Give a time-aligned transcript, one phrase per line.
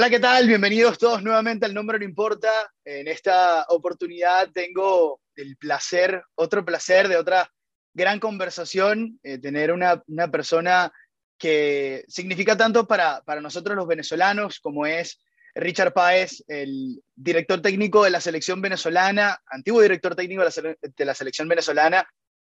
[0.00, 0.46] Hola, ¿qué tal?
[0.46, 2.72] Bienvenidos todos nuevamente al Número No Importa.
[2.86, 7.52] En esta oportunidad tengo el placer, otro placer de otra
[7.92, 10.90] gran conversación, eh, tener una, una, persona
[11.36, 15.20] que significa tanto para, para nosotros los venezolanos como es
[15.54, 21.04] Richard Páez, el director técnico de la selección venezolana, antiguo director técnico de la, de
[21.04, 22.08] la selección venezolana,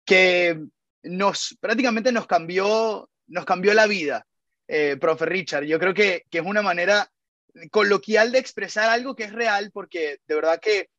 [0.06, 0.62] que
[1.04, 4.26] nos prácticamente nos cambió, nos cambió la vida,
[4.66, 5.66] eh, profe Richard.
[5.66, 7.10] Yo creo que, que es una manera
[7.72, 10.90] coloquial de expresar algo que es real, porque de verdad que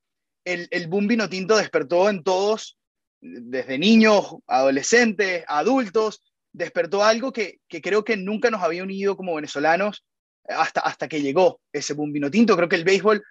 [0.45, 2.79] el, el boom vino tinto despertó en todos,
[3.21, 6.23] desde niños, adolescentes, adultos,
[6.53, 10.05] despertó algo que, que, creo que nunca nos había unido como venezolanos
[10.47, 12.57] hasta, hasta que llegó ese boom vino tinto.
[12.57, 13.23] Creo que el béisbol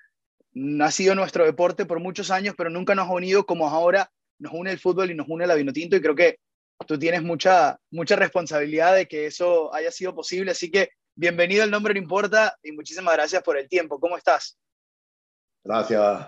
[0.81, 4.53] ha sido nuestro deporte por muchos años, pero nunca nos ha unido como ahora nos
[4.53, 6.39] une el fútbol y nos une la vino tinto y creo que
[6.85, 10.51] tú tienes mucha, mucha responsabilidad de que eso haya sido posible.
[10.51, 13.99] Así que bienvenido, el nombre no importa y muchísimas gracias por el tiempo.
[13.99, 14.57] ¿Cómo estás?
[15.63, 16.27] Gracias,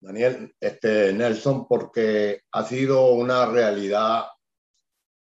[0.00, 0.54] Daniel.
[0.60, 4.26] Este, Nelson, porque ha sido una realidad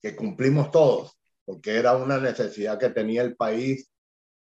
[0.01, 3.91] que cumplimos todos, porque era una necesidad que tenía el país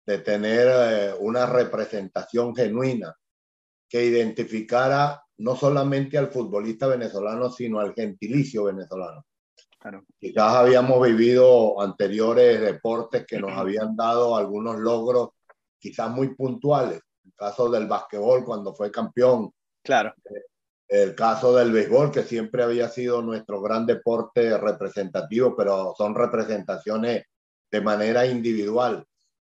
[0.06, 3.16] de tener eh, una representación genuina
[3.90, 9.26] que identificara no solamente al futbolista venezolano, sino al gentilicio venezolano.
[9.82, 10.06] Claro.
[10.20, 15.30] Quizás habíamos vivido anteriores deportes que nos habían dado algunos logros,
[15.80, 17.02] quizás muy puntuales.
[17.26, 19.52] El caso del básquetbol cuando fue campeón.
[19.82, 20.14] Claro.
[20.88, 27.24] El caso del béisbol, que siempre había sido nuestro gran deporte representativo, pero son representaciones
[27.72, 29.04] de manera individual.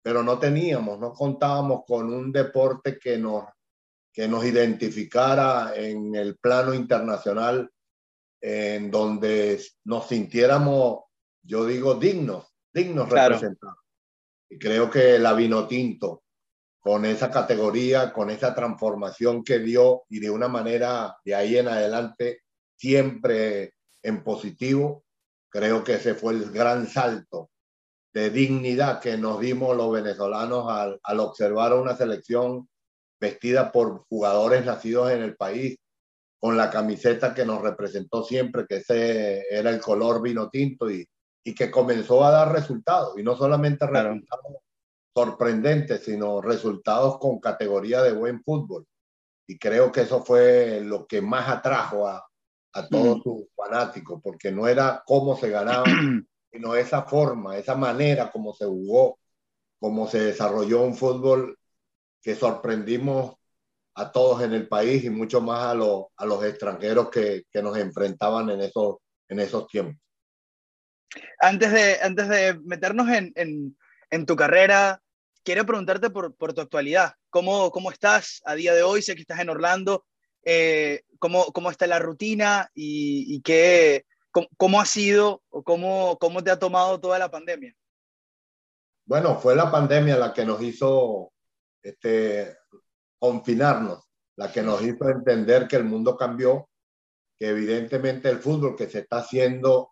[0.03, 3.45] Pero no teníamos, no contábamos con un deporte que nos,
[4.13, 7.71] que nos identificara en el plano internacional
[8.41, 11.03] en donde nos sintiéramos,
[11.43, 13.35] yo digo, dignos, dignos claro.
[13.35, 13.77] representados.
[14.49, 16.23] Y creo que la vino tinto,
[16.79, 21.67] con esa categoría, con esa transformación que dio y de una manera de ahí en
[21.67, 22.41] adelante,
[22.75, 25.03] siempre en positivo,
[25.49, 27.51] creo que ese fue el gran salto
[28.13, 32.67] de dignidad que nos dimos los venezolanos al, al observar una selección
[33.19, 35.77] vestida por jugadores nacidos en el país,
[36.39, 41.07] con la camiseta que nos representó siempre, que ese era el color vino tinto y,
[41.43, 44.13] y que comenzó a dar resultados, y no solamente claro.
[44.13, 44.57] resultados
[45.13, 48.85] sorprendentes, sino resultados con categoría de buen fútbol.
[49.47, 52.23] Y creo que eso fue lo que más atrajo a,
[52.73, 53.21] a todos mm.
[53.23, 55.83] sus fanáticos, porque no era cómo se ganaba,
[56.51, 59.19] sino esa forma, esa manera como se jugó,
[59.79, 61.57] cómo se desarrolló un fútbol
[62.21, 63.35] que sorprendimos
[63.99, 67.61] a todos en el país y mucho más a, lo, a los extranjeros que, que,
[67.61, 70.01] nos enfrentaban en esos, en esos tiempos.
[71.39, 73.77] Antes de, antes de meternos en, en,
[74.09, 75.01] en tu carrera,
[75.43, 77.13] quiero preguntarte por, por, tu actualidad.
[77.29, 79.01] ¿Cómo, ¿Cómo estás a día de hoy?
[79.01, 80.05] Sé que estás en Orlando.
[80.43, 86.17] Eh, ¿cómo, ¿Cómo está la rutina y, y qué, cómo, cómo, ha sido o cómo,
[86.19, 87.75] cómo te ha tomado toda la pandemia?
[89.05, 91.33] Bueno, fue la pandemia la que nos hizo
[91.83, 92.58] este,
[93.19, 94.03] confinarnos,
[94.37, 96.69] la que nos hizo entender que el mundo cambió,
[97.37, 99.91] que evidentemente el fútbol que se está haciendo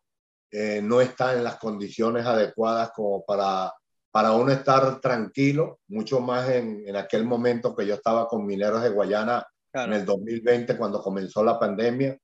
[0.51, 3.73] eh, no está en las condiciones adecuadas como para,
[4.11, 8.81] para uno estar tranquilo, mucho más en, en aquel momento que yo estaba con Mineros
[8.81, 9.93] de Guayana claro.
[9.93, 12.17] en el 2020 cuando comenzó la pandemia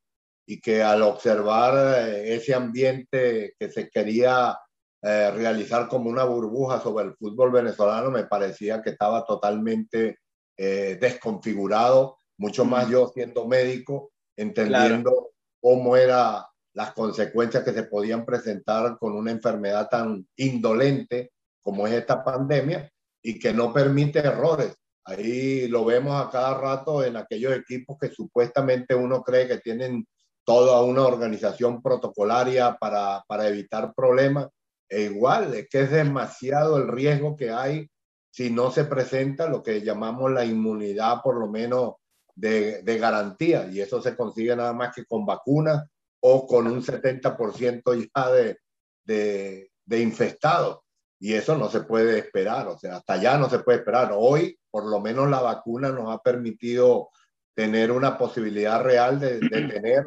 [0.45, 4.57] y que al observar eh, ese ambiente que se quería
[5.01, 10.19] eh, realizar como una burbuja sobre el fútbol venezolano, me parecía que estaba totalmente
[10.57, 15.31] eh, desconfigurado, mucho más yo siendo médico, entendiendo claro.
[15.61, 16.43] cómo eran
[16.73, 21.31] las consecuencias que se podían presentar con una enfermedad tan indolente
[21.61, 24.75] como es esta pandemia y que no permite errores.
[25.05, 30.05] Ahí lo vemos a cada rato en aquellos equipos que supuestamente uno cree que tienen
[30.45, 34.47] toda una organización protocolaria para, para evitar problemas.
[34.89, 37.89] E igual, es que es demasiado el riesgo que hay
[38.33, 41.97] si no se presenta lo que llamamos la inmunidad, por lo menos
[42.33, 45.83] de, de garantía, y eso se consigue nada más que con vacunas
[46.19, 48.57] o con un 70% ya de,
[49.03, 50.79] de, de infectados.
[51.19, 54.11] Y eso no se puede esperar, o sea, hasta allá no se puede esperar.
[54.17, 57.09] Hoy, por lo menos la vacuna nos ha permitido
[57.53, 60.05] tener una posibilidad real de, de tener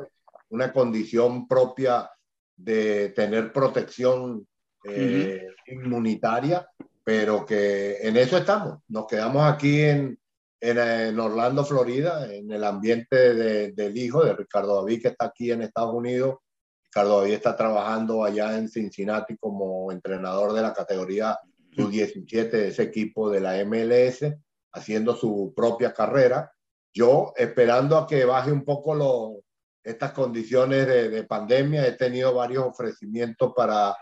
[0.49, 2.11] una condición propia
[2.57, 4.49] de tener protección
[4.83, 5.85] eh, uh -huh.
[5.85, 6.69] inmunitaria
[7.07, 8.81] pero que en eso estamos.
[8.89, 10.19] Nos quedamos aquí en,
[10.61, 15.27] en, en Orlando, Florida, en el ambiente de, del hijo de Ricardo David, que está
[15.27, 16.39] aquí en Estados Unidos.
[16.83, 21.39] Ricardo David está trabajando allá en Cincinnati como entrenador de la categoría
[21.77, 24.25] sub-17 de ese equipo de la MLS.
[24.73, 26.51] haciendo su propia carrera.
[26.93, 29.45] Yo, esperando a que baje un poco lo,
[29.85, 33.97] estas condiciones de, de, pandemia, he tenido varios ofrecimientos para,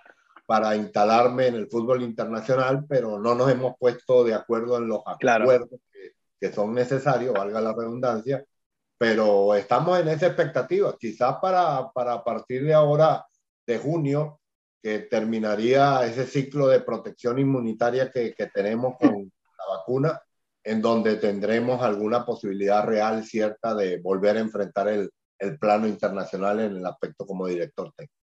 [0.46, 5.00] para instalarme en el fútbol internacional, pero no nos hemos puesto de acuerdo en los
[5.06, 8.44] acuerdos que, que, son necesarios, valga la redundancia,
[8.98, 10.94] pero estamos en esa expectativa.
[10.98, 13.24] Quizás para, para partir de ahora,
[13.66, 14.40] de junio,
[14.82, 20.20] que terminaría ese ciclo de protección inmunitaria que, que tenemos con la vacuna,
[20.62, 26.60] en donde tendremos alguna posibilidad real, cierta, de volver a enfrentar el, el plano internacional
[26.60, 28.23] en el aspecto como director técnico.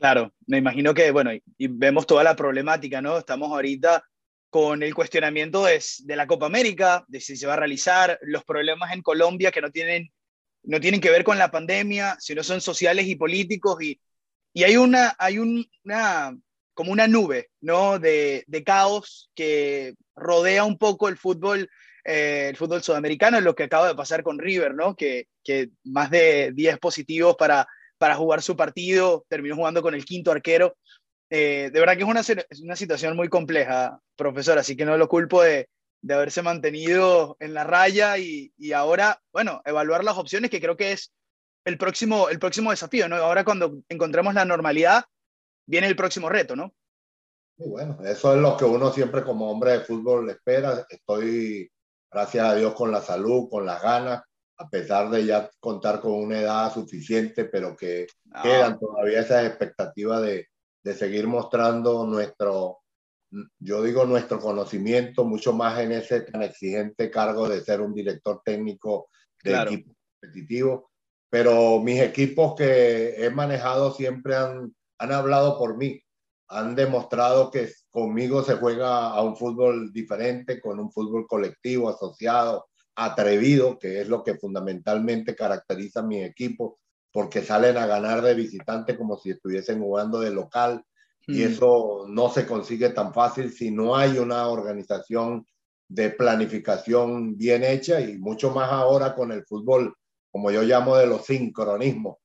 [0.00, 3.18] Claro, me imagino que, bueno, y vemos toda la problemática, ¿no?
[3.18, 4.02] Estamos ahorita
[4.48, 8.42] con el cuestionamiento de, de, la Copa América, de si se va a realizar, los
[8.44, 10.10] problemas en Colombia que no tienen,
[10.62, 14.00] no tienen que ver con la pandemia, sino son sociales y políticos, y,
[14.54, 16.34] y hay, una, hay una,
[16.72, 17.98] como una nube, ¿no?
[17.98, 21.68] De, de caos que rodea un poco el fútbol,
[22.06, 24.96] eh, el fútbol sudamericano, lo que acaba de pasar con River, ¿no?
[24.96, 27.68] Que, que más de 10 positivos para,
[28.00, 30.74] para jugar su partido, terminó jugando con el quinto arquero.
[31.28, 34.96] Eh, de verdad que es una, es una situación muy compleja, profesor, así que no
[34.96, 35.68] lo culpo de,
[36.00, 40.78] de haberse mantenido en la raya y, y, ahora, bueno, evaluar las opciones, que creo
[40.78, 41.12] que es
[41.66, 43.16] el próximo, el próximo desafío, ¿no?
[43.16, 45.04] Ahora cuando encontremos la normalidad,
[45.66, 46.72] viene el próximo reto, ¿no?
[47.58, 50.86] Y bueno, eso es lo que uno siempre como hombre de fútbol espera.
[50.88, 51.70] Estoy,
[52.10, 54.22] gracias a Dios, con la salud, con las ganas,
[54.60, 58.42] a pesar de ya contar con una edad suficiente, pero que ah.
[58.42, 60.48] quedan todavía esas expectativas de,
[60.84, 62.80] de seguir mostrando nuestro,
[63.58, 68.42] yo digo nuestro conocimiento, mucho más en ese tan exigente cargo de ser un director
[68.44, 69.08] técnico
[69.42, 70.90] de equipo competitivo.
[71.30, 76.02] Pero mis equipos que he manejado siempre han, han hablado por mí
[76.50, 82.66] han demostrado que conmigo se juega a un fútbol diferente, con un fútbol colectivo, asociado,
[83.04, 86.78] atrevido, que es lo que fundamentalmente caracteriza a mi equipo,
[87.12, 90.84] porque salen a ganar de visitante como si estuviesen jugando de local,
[91.26, 91.46] y mm.
[91.48, 95.46] eso no se consigue tan fácil si no hay una organización
[95.88, 99.94] de planificación bien hecha, y mucho más ahora con el fútbol,
[100.30, 102.18] como yo llamo de los sincronismos,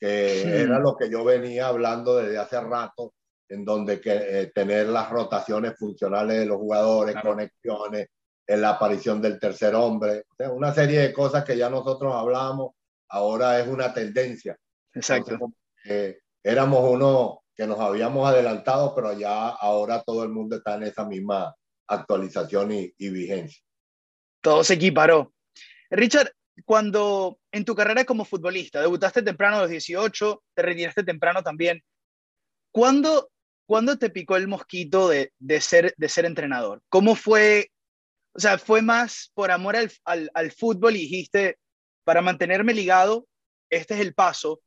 [0.00, 3.14] que era lo que yo venía hablando desde hace rato,
[3.48, 8.08] en donde que, eh, tener las rotaciones funcionales de los jugadores, conexiones,
[8.46, 12.72] en la aparición del tercer hombre, una serie de cosas que ya nosotros hablábamos,
[13.08, 14.56] ahora es una tendencia.
[14.92, 15.38] Exacto.
[16.42, 21.04] éramos uno que nos habíamos adelantado, pero ya ahora todo el mundo está en esa
[21.04, 21.54] misma
[21.86, 23.62] actualización y, y vigencia.
[24.40, 25.32] Todo se equiparó.
[25.90, 26.32] Richard,
[26.64, 31.82] cuando en tu carrera como futbolista, debutaste temprano a los 18, te retiraste temprano también,
[32.70, 33.30] ¿cuándo
[33.66, 36.82] ¿cuándo te picó el mosquito de, de, ser, de ser entrenador?
[36.88, 37.70] ¿Cómo fue?
[38.34, 41.58] O sea, ¿fue más por amor al, al, al, fútbol y dijiste,
[42.02, 43.26] para mantenerme ligado,
[43.70, 44.60] este es el paso?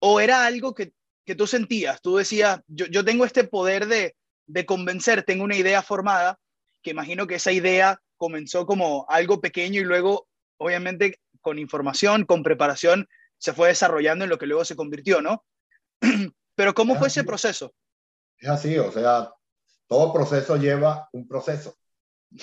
[0.00, 0.92] ¿O era algo que,
[1.24, 2.02] que tú sentías?
[2.02, 4.16] Tú decías, yo, yo tengo este poder de,
[4.46, 6.38] de convencer, tengo una idea formada,
[6.82, 10.28] que imagino que esa idea comenzó como algo pequeño y luego,
[10.58, 13.08] obviamente, con información, con preparación,
[13.38, 15.44] se fue desarrollando en lo que luego se convirtió, ¿no?
[16.54, 17.72] Pero ¿cómo fue ese proceso?
[18.38, 19.32] Es así, o sea,
[19.86, 21.76] todo proceso lleva un proceso.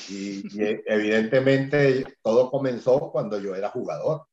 [0.09, 0.43] Y,
[0.85, 4.25] evidentemente todo comenzó cuando yo era jugador.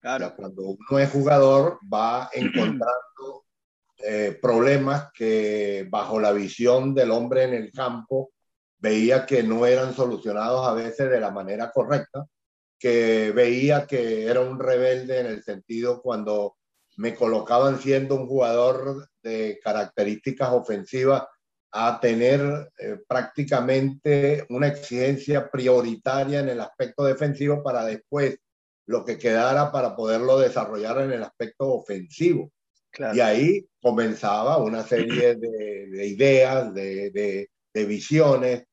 [0.00, 0.32] Claro.
[0.36, 3.44] cuando uno es jugador va encontrando
[3.98, 8.30] eh, problemas que bajo la visión del hombre en el campo
[8.78, 12.26] veía que no eran solucionados a veces de la manera correcta,
[12.78, 16.56] que veía que era un rebelde en el sentido cuando
[16.96, 21.24] me colocaban siendo un jugador de características ofensivas
[21.70, 28.38] a tener eh, prácticamente una exigencia prioritaria en el aspecto defensivo para después
[28.86, 32.50] lo que quedara para poderlo desarrollar en el aspecto ofensivo.
[33.12, 38.64] Y ahí comenzaba una serie de, ideas, de, de, visiones,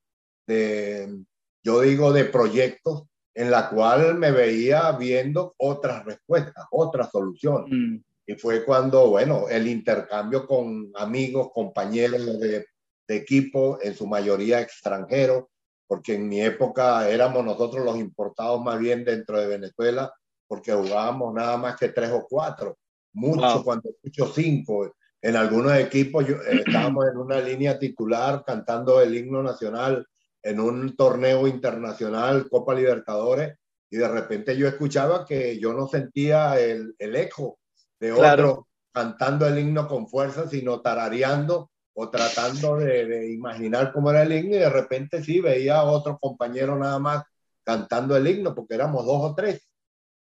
[0.47, 1.19] de,
[1.63, 3.03] yo digo, de proyectos
[3.35, 7.69] en la cual me veía viendo otras respuestas, otras soluciones.
[7.69, 7.97] Mm.
[8.27, 12.65] Y fue cuando, bueno, el intercambio con amigos, compañeros de,
[13.07, 15.45] de equipo, en su mayoría extranjeros,
[15.87, 20.13] porque en mi época éramos nosotros los importados más bien dentro de Venezuela,
[20.47, 22.77] porque jugábamos nada más que tres o cuatro,
[23.13, 24.93] mucho, cuando escucho cinco.
[25.21, 30.05] En algunos equipos yo, eh, estábamos en una línea titular cantando el himno nacional
[30.43, 33.55] en un torneo internacional, Copa Libertadores,
[33.89, 37.59] y de repente yo escuchaba que yo no sentía el, el eco
[37.99, 44.23] de otro cantando el himno con fuerza, sino tarareando o tratando de, imaginar cómo era
[44.23, 47.23] el himno y de repente sí veía a otro compañero nada más
[47.63, 49.67] cantando el himno, porque éramos dos o tres.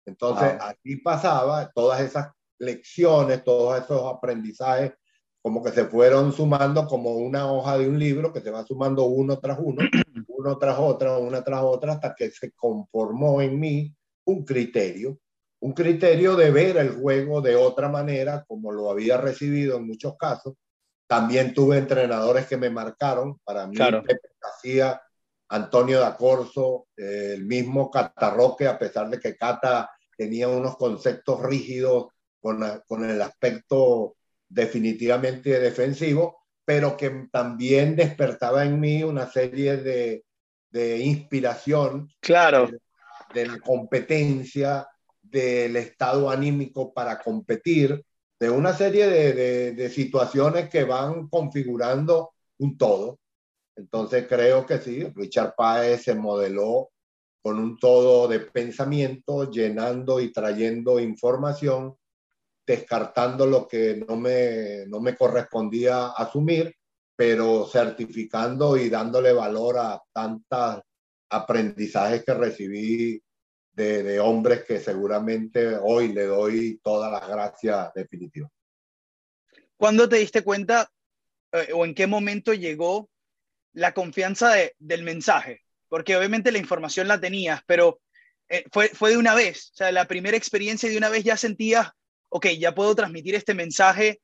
[0.06, 4.92] Entonces, aquí pasaba todas esas lecciones, todos esos aprendizajes,
[5.42, 9.04] como que se fueron sumando como una hoja de un libro que se va sumando
[9.04, 9.78] uno tras uno,
[10.28, 13.94] uno tras otra, una tras otra, hasta que se conformó en mí
[14.24, 15.18] un criterio,
[15.60, 20.16] un criterio de ver el juego de otra manera, como lo había recibido en muchos
[20.16, 20.54] casos.
[21.08, 24.02] También tuve entrenadores que me marcaron, para mí claro.
[24.04, 25.02] Pepe García,
[25.48, 32.08] Antonio da Corso, el mismo Catarroque, a pesar de que Cata tenía unos conceptos rígidos
[32.40, 34.16] con, con el aspecto
[34.48, 40.24] definitivamente defensivo, pero que también despertaba en mí una serie de,
[40.70, 42.10] de inspiración.
[42.20, 42.68] Claro.
[43.32, 44.86] De, la competencia,
[45.22, 48.04] del estado anímico para competir,
[48.40, 53.18] de una serie de, de, situaciones que van configurando un todo.
[53.76, 56.90] Entonces creo que sí, Richard Páez se modeló
[57.42, 61.96] con un todo de pensamiento, llenando y trayendo información,
[62.66, 66.74] descartando lo que no me, no me correspondía asumir,
[67.16, 70.82] pero certificando y dándole valor a tantos
[71.30, 73.22] aprendizajes que recibí
[73.78, 78.50] de, de hombres que seguramente hoy le doy todas las gracias definitivas.
[79.78, 80.90] ¿Cuándo te diste cuenta
[81.52, 83.08] eh, o en qué momento llegó
[83.72, 85.62] la confianza de, del mensaje?
[85.88, 88.00] porque obviamente la información la tenías, pero
[88.48, 91.36] eh, fue, fue de una vez, o sea, la primera experiencia de una vez ya
[91.36, 91.90] sentías,
[92.28, 94.20] ok, ya puedo transmitir este mensaje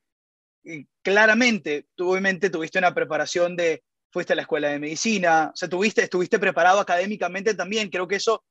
[1.03, 1.87] claramente.
[1.95, 6.03] Tú obviamente tuviste una preparación de, fuiste a la escuela de medicina, o sea, tuviste,
[6.03, 8.45] estuviste preparado académicamente también, creo que eso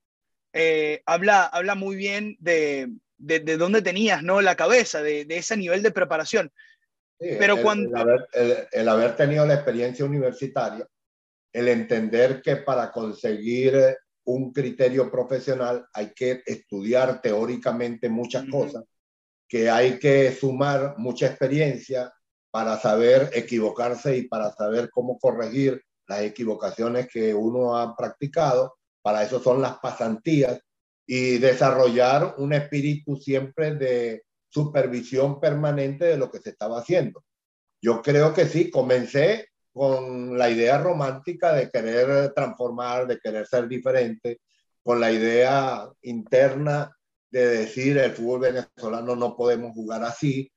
[0.54, 4.42] eh, habla, habla muy bien de, de, de, dónde tenías ¿no?
[4.42, 6.52] la cabeza, de, de ese nivel de preparación.
[7.20, 7.90] Pero cuando...
[7.90, 10.88] El haber, el, el haber tenido la experiencia universitaria
[11.54, 13.96] el entender que para conseguir
[14.26, 18.84] un criterio profesional hay que estudiar teóricamente muchas cosas,
[19.48, 22.12] que hay que sumar mucha experiencia
[22.50, 28.76] para saber equivocarse y para saber cómo corregir las equivocaciones que uno ha practicado.
[29.04, 30.60] Para eso son las pasantías.
[31.06, 37.24] Y desarrollar un espíritu siempre de supervisión permanente de lo que se estaba haciendo.
[37.82, 43.68] Yo creo que sí, comencé con la idea romántica de querer transformar, de querer ser
[43.68, 44.40] diferente,
[44.84, 46.96] con la idea interna
[47.32, 50.52] de decir el fútbol venezolano no podemos jugar así,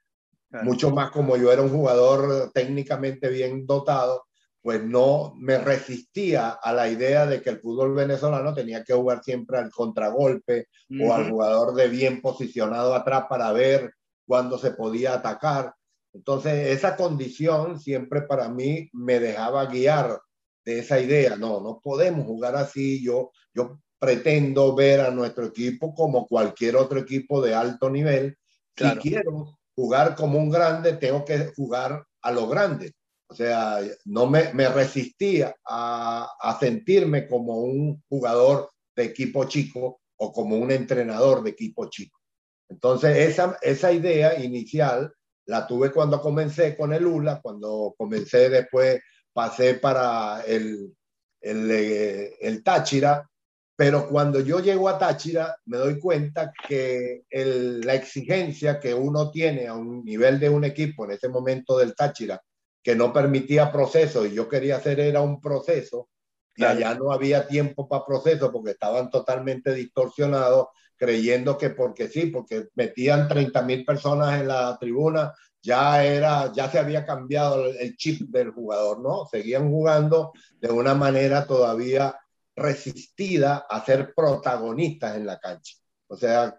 [0.62, 4.25] mucho más como yo era un jugador técnicamente bien dotado,
[4.66, 9.22] pues no me resistía a la idea de que el fútbol venezolano tenía que jugar
[9.22, 10.66] siempre al contragolpe
[11.00, 13.92] o al jugador de bien posicionado atrás para ver
[14.26, 15.72] cuándo se podía atacar.
[16.12, 20.18] Entonces, esa condición siempre para mí me dejaba guiar
[20.64, 21.36] de esa idea.
[21.36, 23.00] No, no podemos jugar así.
[23.04, 28.36] Yo, yo pretendo ver a nuestro equipo como cualquier otro equipo de alto nivel.
[28.76, 32.95] Si quiero jugar como un grande, tengo que jugar a lo grande.
[33.28, 40.56] O sea, no me, resistía a, sentirme como un jugador de equipo chico o como
[40.56, 42.20] un entrenador de equipo chico.
[42.68, 45.12] Entonces, esa, idea inicial
[45.46, 49.00] la tuve cuando comencé con el ULA, cuando comencé después
[49.32, 50.96] pasé para el,
[51.40, 53.28] el, eh, Táchira,
[53.76, 59.66] pero cuando yo llego a Táchira me doy cuenta que la exigencia que uno tiene
[59.66, 62.40] a un nivel de un equipo en ese momento del Táchira,
[62.86, 66.08] que no permitía proceso y yo quería hacer era un proceso,
[66.54, 72.26] y allá no había tiempo para proceso porque estaban totalmente distorsionados creyendo que porque sí,
[72.26, 77.96] porque metían 30 mil personas en la tribuna, ya era, ya se había cambiado el
[77.96, 79.26] chip del jugador, ¿no?
[79.26, 82.16] Seguían jugando de una manera todavía
[82.54, 85.74] resistida a ser protagonistas en la cancha.
[86.06, 86.56] O sea,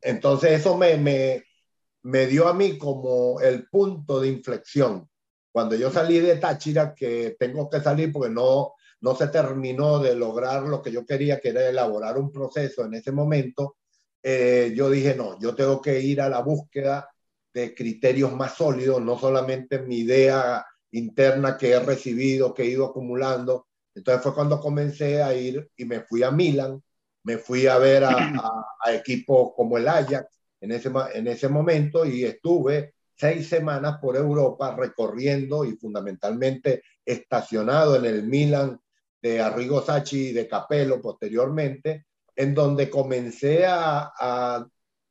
[0.00, 1.44] entonces eso me, me,
[2.02, 5.08] me dio a mí como el punto de inflexión.
[5.52, 10.14] Cuando yo salí de Táchira, que tengo que salir porque no, no se terminó de
[10.14, 13.76] lograr lo que yo quería, que era elaborar un proceso en ese momento,
[14.22, 17.08] eh, yo dije, no, yo tengo que ir a la búsqueda
[17.52, 22.86] de criterios más sólidos, no solamente mi idea interna que he recibido, que he ido
[22.86, 23.66] acumulando.
[23.94, 26.82] Entonces fue cuando comencé a ir y me fui a Milan,
[27.24, 31.48] me fui a ver a, a, a equipos como el Ajax en ese, en ese
[31.48, 38.80] momento y estuve seis semanas por Europa recorriendo y fundamentalmente estacionado en el Milan
[39.20, 44.66] de Arrigo Sacchi y de Capello posteriormente, en donde comencé a,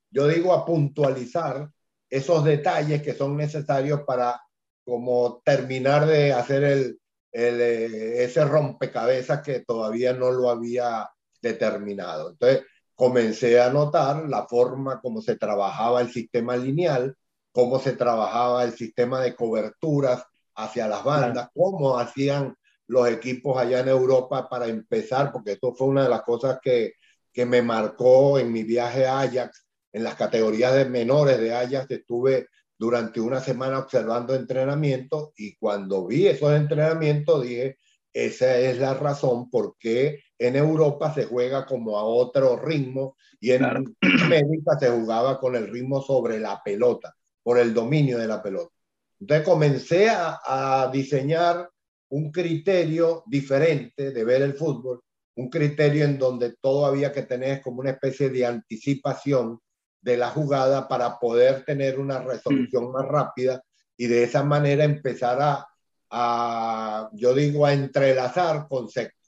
[0.09, 1.69] yo digo, a puntualizar
[2.09, 4.41] esos detalles que son necesarios para
[4.83, 6.99] como terminar de hacer el,
[7.31, 11.07] el, ese rompecabezas que todavía no lo había
[11.39, 12.31] determinado.
[12.31, 12.63] Entonces,
[12.95, 17.15] comencé a notar la forma como se trabajaba el sistema lineal,
[17.59, 20.23] cómo se trabajaba el sistema de coberturas
[20.55, 22.55] hacia las bandas, cómo hacían
[22.87, 26.93] los equipos allá en Europa para empezar, porque esto fue una de las cosas que,
[27.33, 31.91] que me marcó en mi viaje a Ajax, en las categorías de menores de Ajax,
[31.91, 32.47] estuve
[32.77, 37.77] durante una semana observando entrenamientos y cuando vi esos entrenamientos dije,
[38.13, 43.51] esa es la razón por qué en Europa se juega como a otro ritmo y
[43.51, 48.41] en América se jugaba con el ritmo sobre la pelota, por el dominio de la
[48.41, 48.73] pelota.
[49.19, 51.69] Entonces comencé a, a diseñar
[52.09, 55.01] un criterio diferente de ver el fútbol,
[55.35, 59.59] un criterio en donde todo había que tener como una especie de anticipación
[60.01, 63.61] de la jugada para poder tener una resolución más rápida
[63.97, 65.67] y de esa manera empezar a,
[66.09, 69.19] a yo digo, a entrelazar conceptos.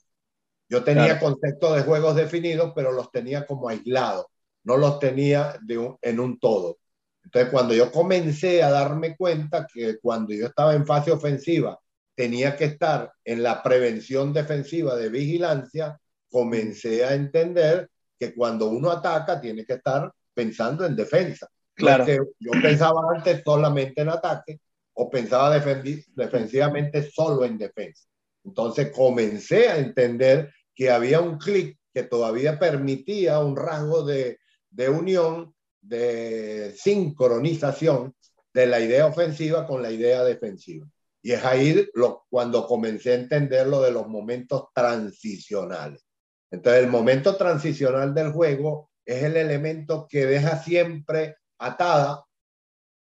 [0.68, 4.26] Yo tenía conceptos de juegos definidos, pero los tenía como aislados,
[4.64, 6.78] no los tenía de en un todo.
[7.24, 11.78] Entonces, cuando yo comencé a darme cuenta que cuando yo estaba en fase ofensiva
[12.14, 15.98] tenía que estar en la prevención defensiva de vigilancia,
[16.28, 17.88] comencé a entender
[18.18, 21.48] que cuando uno ataca tiene que estar pensando en defensa.
[21.74, 22.04] Claro.
[22.06, 24.60] yo pensaba antes solamente en ataque
[24.94, 28.04] o pensaba defensivamente solo en defensa.
[28.44, 34.38] Entonces comencé a entender que había un clic que todavía permitía un rango de,
[34.70, 38.14] de unión, de sincronización
[38.54, 40.86] de la idea ofensiva con la idea defensiva.
[41.22, 46.04] Y es ahí lo, cuando comencé a entender lo de los momentos transicionales.
[46.50, 52.24] Entonces, el momento transicional del juego es el elemento que deja siempre atada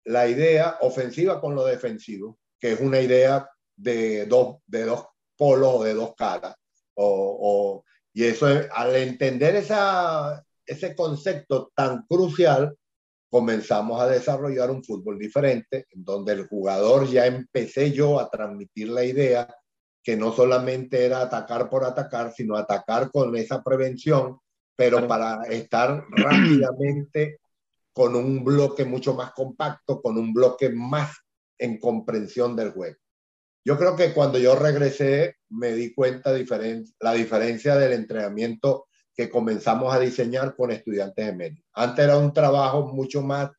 [0.04, 5.06] la idea ofensiva con lo defensivo, que es una idea de dos, de dos
[5.36, 6.54] polos o de dos caras.
[6.94, 7.82] O,
[8.12, 12.76] y eso, al entender esa, ese concepto tan crucial,
[13.28, 18.88] comenzamos a desarrollar un fútbol diferente, en donde el jugador ya empecé yo a transmitir
[18.88, 19.52] la idea
[20.02, 24.38] que no solamente era atacar por atacar, sino atacar con esa prevención,
[24.76, 27.40] pero para estar rápidamente
[27.92, 31.12] con un bloque mucho más compacto, con un bloque más
[31.58, 32.96] en comprensión del juego.
[33.64, 38.86] Yo creo que cuando yo regresé me di cuenta diferen la diferencia del entrenamiento
[39.20, 41.62] que comenzamos a diseñar con estudiantes de medio.
[41.74, 43.50] Antes era un trabajo mucho más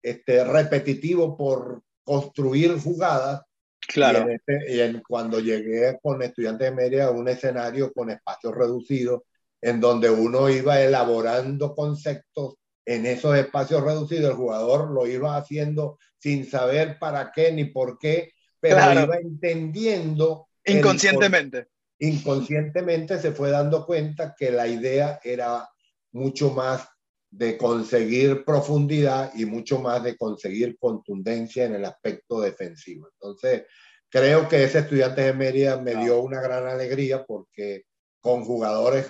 [0.00, 3.42] este, repetitivo por construir jugadas.
[3.80, 4.30] Claro.
[4.30, 9.22] Y, este, en cuando llegué con estudiantes de media a un escenario con espacios reducidos,
[9.60, 12.54] en donde uno iba elaborando conceptos
[12.86, 17.98] en esos espacios reducidos, el jugador lo iba haciendo sin saber para qué ni por
[17.98, 20.46] qué, pero iba entendiendo.
[20.64, 21.71] Inconscientemente.
[22.02, 25.68] Inconscientemente se fue dando cuenta que la idea era
[26.10, 26.88] mucho más
[27.30, 33.08] de conseguir profundidad y mucho más de conseguir contundencia en el aspecto defensivo.
[33.12, 33.66] Entonces,
[34.08, 37.84] creo que ese estudiante de Mérida me dio una gran alegría porque
[38.20, 39.08] con jugadores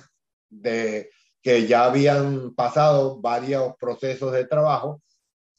[0.50, 1.10] de
[1.42, 5.02] que ya habían pasado varios procesos de trabajo,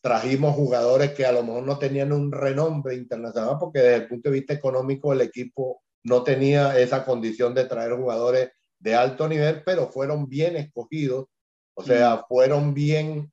[0.01, 4.29] trajimos jugadores que a lo mejor no tenían un renombre internacional porque desde el punto
[4.29, 9.63] de vista económico el equipo no tenía esa condición de traer jugadores de alto nivel,
[9.63, 11.27] pero fueron bien escogidos,
[11.73, 12.23] o sea, mm.
[12.27, 13.31] fueron bien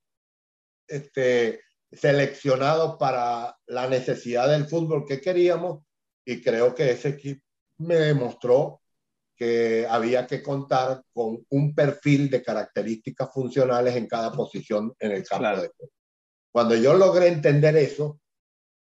[0.87, 1.61] este,
[1.92, 5.85] seleccionados para la necesidad del fútbol que queríamos
[6.24, 7.44] y creo que ese equipo
[7.78, 8.80] me demostró
[9.37, 15.24] que había que contar con un perfil de características funcionales en cada posición en el
[15.24, 15.92] campo de juego.
[16.52, 18.20] Cuando yo logré entender eso,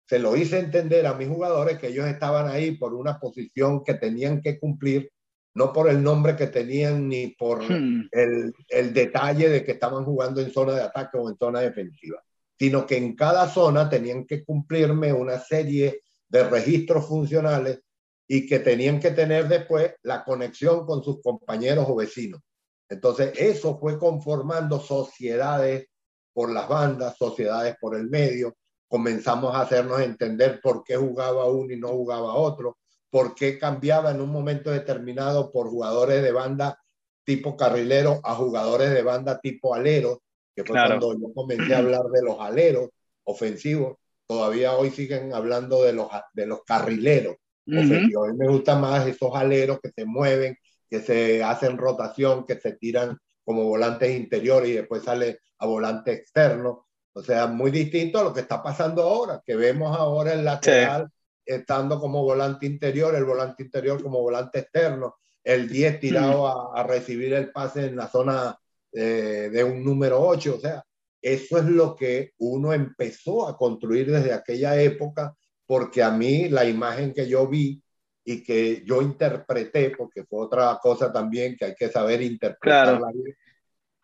[0.07, 3.95] se lo hice entender a mis jugadores que ellos estaban ahí por una posición que
[3.95, 5.11] tenían que cumplir,
[5.55, 8.09] no por el nombre que tenían ni por hmm.
[8.11, 12.21] el, el detalle de que estaban jugando en zona de ataque o en zona defensiva,
[12.57, 17.79] sino que en cada zona tenían que cumplirme una serie de registros funcionales
[18.27, 22.41] y que tenían que tener después la conexión con sus compañeros o vecinos.
[22.89, 25.87] Entonces, eso fue conformando sociedades
[26.33, 28.55] por las bandas, sociedades por el medio.
[28.87, 32.77] Comenzamos a hacernos entender por qué jugaba uno y no jugaba otro,
[33.09, 36.79] por qué cambiaba en un momento determinado por jugadores de banda
[37.23, 40.21] tipo carrilero a jugadores de banda tipo alero,
[40.55, 42.89] que fue cuando yo comencé a hablar de los aleros
[43.23, 43.97] ofensivos.
[44.27, 47.35] Todavía hoy siguen hablando de los, de los carrileros
[47.67, 50.57] a mí me gustan más esos aleros que se mueven,
[50.89, 56.13] que se hacen rotación, que se tiran como volantes interiores y después sale a volante
[56.13, 56.84] externo.
[57.17, 61.10] O sea, muy distinto a lo que está pasando ahora, que vemos ahora el lateral
[61.45, 65.15] estando como volante interior, el volante interior como volante externo.
[65.41, 68.58] el 10 tirado a, recibir el pase en la zona
[68.91, 70.56] eh, de un número 8.
[70.58, 70.84] O sea,
[71.21, 75.34] eso es lo que uno empezó a construir desde aquella época,
[75.65, 77.82] porque a mí la imagen que yo vi
[78.25, 82.99] y que yo interpreté, porque fue otra cosa también que hay que saber interpretar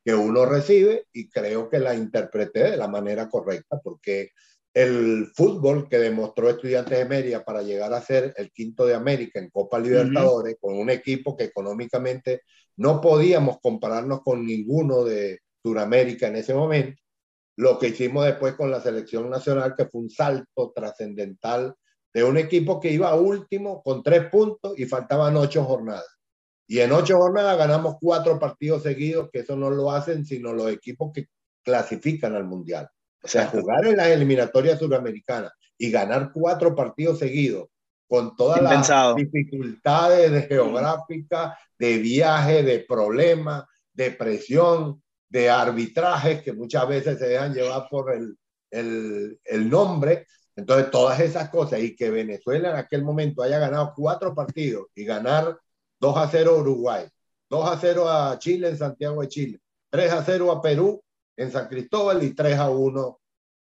[0.03, 4.31] que uno recibe y creo que la interpreté de la manera correcta, porque
[4.73, 9.39] el fútbol que demostró Estudiantes de Mérida para llegar a ser el quinto de América
[9.39, 12.41] en Copa Libertadores, con un equipo que económicamente
[12.77, 17.01] no podíamos compararnos con ninguno de Sudamérica en ese momento,
[17.57, 21.75] lo que hicimos después con la selección nacional, que fue un salto trascendental
[22.13, 26.20] de un equipo que iba último con tres puntos y faltaban ocho jornadas.
[26.71, 30.71] Y en ocho jornadas ganamos cuatro partidos seguidos, que eso no lo hacen sino los
[30.71, 31.27] equipos que
[31.65, 32.89] clasifican al Mundial.
[33.21, 37.67] O sea, jugar en las eliminatorias sudamericanas y ganar cuatro partidos seguidos
[38.07, 46.53] con todas las dificultades de geográfica, de viaje, de problemas, de presión, de arbitrajes que
[46.53, 48.37] muchas veces se dejan llevar por el,
[48.69, 50.25] el, el nombre.
[50.55, 55.03] Entonces, todas esas cosas y que Venezuela en aquel momento haya ganado cuatro partidos y
[55.03, 55.57] ganar
[56.01, 57.05] 2 a 0 a Uruguay,
[57.47, 59.59] 2 a 0 a Chile en Santiago de Chile,
[59.91, 61.01] 3 a 0 a Perú
[61.37, 63.19] en San Cristóbal y 3 a 1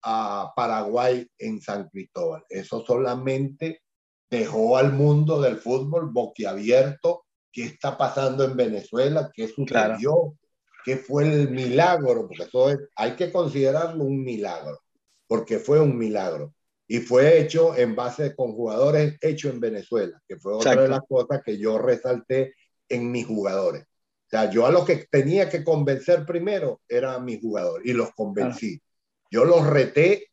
[0.04, 2.44] a Paraguay en San Cristóbal.
[2.50, 3.82] Eso solamente
[4.30, 7.24] dejó al mundo del fútbol boquiabierto.
[7.52, 9.32] ¿Qué está pasando en Venezuela?
[9.34, 10.36] ¿Qué sucedió?
[10.84, 12.28] ¿Qué fue el milagro?
[12.28, 12.68] Porque eso
[12.98, 14.82] hay que considerarlo un milagro,
[15.26, 16.54] porque fue un milagro.
[16.88, 21.02] Y fue hecho en base con jugadores hechos en Venezuela, que fue otra de las
[21.08, 22.54] cosas que yo resalté
[22.88, 23.84] en mis jugadores.
[23.84, 27.94] O sea, yo a los que tenía que convencer primero era a mis jugadores y
[27.94, 28.82] los convencí.
[29.32, 30.28] Yo los reté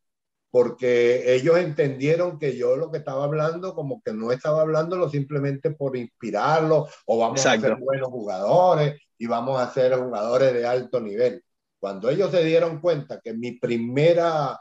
[0.51, 5.71] porque ellos entendieron que yo lo que estaba hablando, como que no estaba hablándolo simplemente
[5.71, 11.01] por inspirarlos o vamos a ser buenos jugadores y vamos a ser jugadores de alto
[11.01, 11.43] nivel.
[11.81, 14.61] Cuando ellos se dieron cuenta que mi primera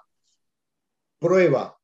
[1.19, 1.77] prueba,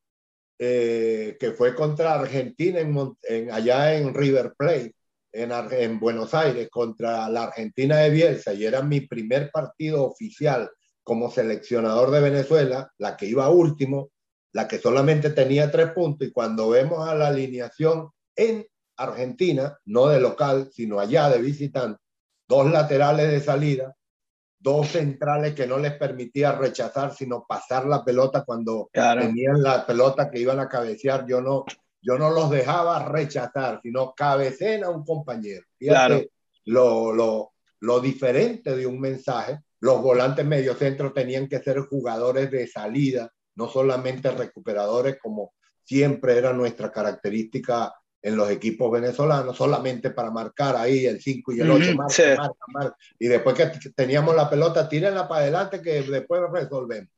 [0.59, 4.95] eh, que fue contra Argentina en, allá en River Plate,
[5.31, 10.69] en, en Buenos Aires, contra la Argentina de Bielsa, y era mi primer partido oficial
[11.03, 14.11] como seleccionador de Venezuela, la que iba último,
[14.53, 18.65] la que solamente tenía tres puntos, y cuando vemos a la alineación en
[18.97, 22.01] Argentina, no de local, sino allá de visitante,
[22.47, 23.95] dos laterales de salida,
[24.59, 30.29] dos centrales que no les permitía rechazar, sino pasar la pelota cuando tenían la pelota
[30.29, 31.25] que iban a cabecear.
[31.27, 31.65] Yo no,
[32.01, 35.65] yo no los dejaba rechazar, sino cabecen a un compañero.
[35.79, 36.21] claro.
[36.65, 42.67] lo, lo, lo diferente de un mensaje los volantes mediocentros tenían que ser jugadores de
[42.67, 50.31] salida, no solamente recuperadores como siempre era nuestra característica en los equipos venezolanos, solamente para
[50.31, 55.27] marcar ahí el 5 y el 8, marca, y después que teníamos la pelota, tírenla
[55.27, 57.09] para adelante que después resolvemos.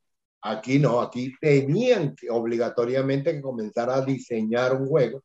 [0.42, 5.24] Aquí no, aquí tenían que obligatoriamente que comenzar a diseñar un juego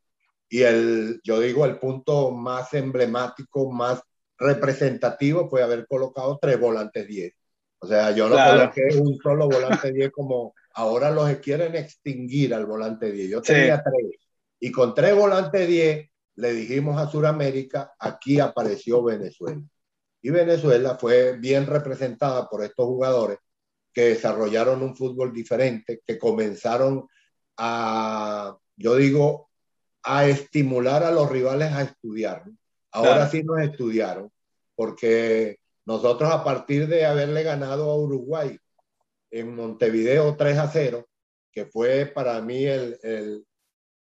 [0.49, 4.01] y el, yo digo, el punto más emblemático, más
[4.39, 7.33] representativo fue haber colocado tres volantes 10.
[7.81, 12.67] O sea, yo no coloqué un solo volante 10 como ahora los quieren extinguir al
[12.67, 13.31] volante 10.
[13.31, 14.24] Yo tenía tres.
[14.65, 19.61] Y con tres volantes 10 le dijimos a Sudamérica, aquí apareció Venezuela.
[20.23, 23.37] Y Venezuela fue bien representada por estos jugadores
[23.93, 27.07] que desarrollaron un fútbol diferente, que comenzaron
[27.59, 29.51] a, yo digo,
[30.03, 32.45] a estimular a los rivales a estudiar.
[32.91, 34.33] Ahora sí nos estudiaron,
[34.75, 38.59] porque nosotros a partir de haberle ganado a Uruguay
[39.31, 41.07] en Montevideo 3 a 0,
[41.53, 43.45] que fue para mí el, el,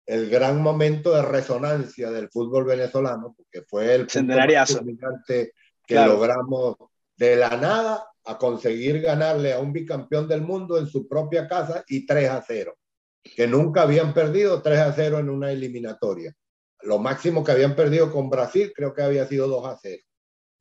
[0.07, 4.81] el gran momento de resonancia del fútbol venezolano, porque fue el centenariazo
[5.87, 6.77] que logramos
[7.17, 11.85] de la nada a conseguir ganarle a un bicampeón del mundo en su propia casa
[11.89, 12.77] y 3 a 0,
[13.23, 16.33] que nunca habían perdido 3 a 0 en una eliminatoria.
[16.83, 20.03] Lo máximo que habían perdido con Brasil creo que había sido 2 a 0.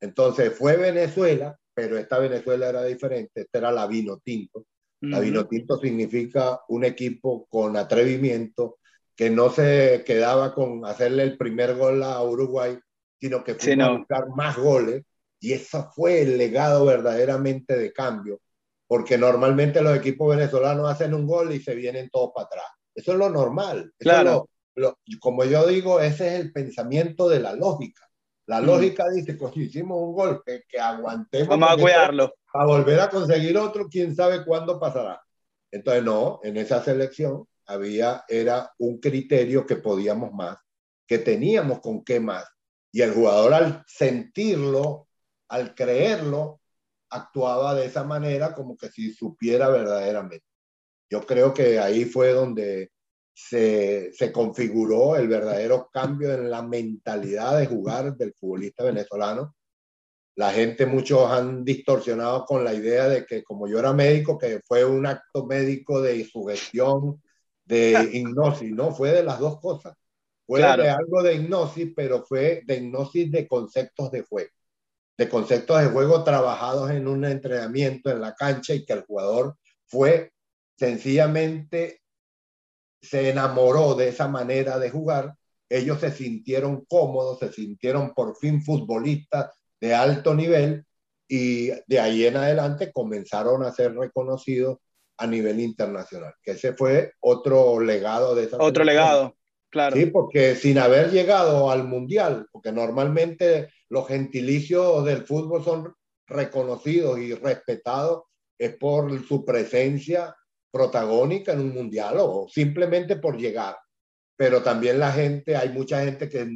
[0.00, 4.66] Entonces fue Venezuela, pero esta Venezuela era diferente, esta era la vino tinto.
[5.00, 8.78] La vino tinto significa un equipo con atrevimiento
[9.16, 12.78] que no se quedaba con hacerle el primer gol a Uruguay,
[13.20, 15.04] sino que fue a buscar más goles.
[15.40, 18.40] Y ese fue el legado verdaderamente de cambio,
[18.86, 22.66] porque normalmente los equipos venezolanos hacen un gol y se vienen todos para atrás.
[22.94, 23.92] Eso es lo normal.
[23.98, 24.48] claro
[25.20, 28.08] como yo digo, ese es el pensamiento de la lógica.
[28.46, 28.66] La mm.
[28.66, 31.48] lógica dice, pues si hicimos un golpe, que aguantemos.
[31.48, 32.34] Vamos a cuidarlo.
[32.54, 35.22] A volver a conseguir otro, quién sabe cuándo pasará.
[35.70, 40.58] Entonces, no, en esa selección había, era un criterio que podíamos más,
[41.06, 42.44] que teníamos con qué más.
[42.92, 45.08] Y el jugador al sentirlo,
[45.48, 46.60] al creerlo,
[47.10, 50.46] actuaba de esa manera como que si supiera verdaderamente.
[51.10, 52.90] Yo creo que ahí fue donde
[53.34, 59.54] se, se, configuró el verdadero cambio en la mentalidad de jugar del futbolista venezolano.
[60.34, 64.60] La gente, muchos han distorsionado con la idea de que como yo era médico, que
[64.66, 67.22] fue un acto médico de sugestión,
[67.72, 69.96] de hipnosis, no, fue de las dos cosas.
[70.46, 74.50] Fue de algo de hipnosis, pero fue de hipnosis de conceptos de juego,
[75.16, 79.56] de conceptos de juego trabajados en un entrenamiento en la cancha y que el jugador
[79.86, 80.32] fue
[80.76, 82.02] sencillamente
[83.00, 85.34] se enamoró de esa manera de jugar,
[85.68, 90.84] ellos se sintieron cómodos, se sintieron por fin futbolistas de alto nivel
[91.26, 94.78] y de ahí en adelante comenzaron a ser reconocidos
[95.22, 99.36] a nivel internacional, que ese fue otro legado de esa Otro legado,
[99.70, 99.96] claro.
[99.96, 105.94] Sí, porque sin haber llegado al mundial, porque normalmente los gentilicios del fútbol son
[106.26, 108.24] reconocidos y respetados
[108.58, 110.34] es por su presencia
[110.72, 113.76] protagónica en un mundial o simplemente por llegar.
[114.36, 116.48] Pero también la gente, hay mucha gente que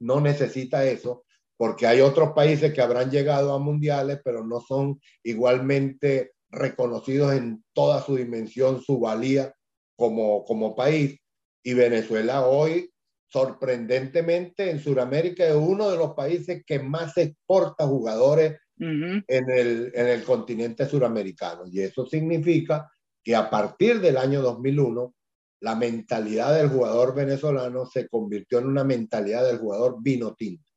[0.00, 1.24] no necesita eso
[1.56, 7.64] porque hay otros países que habrán llegado a mundiales, pero no son igualmente reconocidos en
[7.72, 9.54] toda su dimensión, su valía
[9.96, 11.18] como, como país.
[11.62, 12.90] Y Venezuela hoy,
[13.26, 20.06] sorprendentemente, en Sudamérica es uno de los países que más exporta jugadores en, el, en
[20.06, 21.62] el continente suramericano.
[21.66, 22.90] Y eso significa
[23.22, 25.14] que a partir del año 2001,
[25.60, 30.70] la mentalidad del jugador venezolano se convirtió en una mentalidad del jugador vino tinto.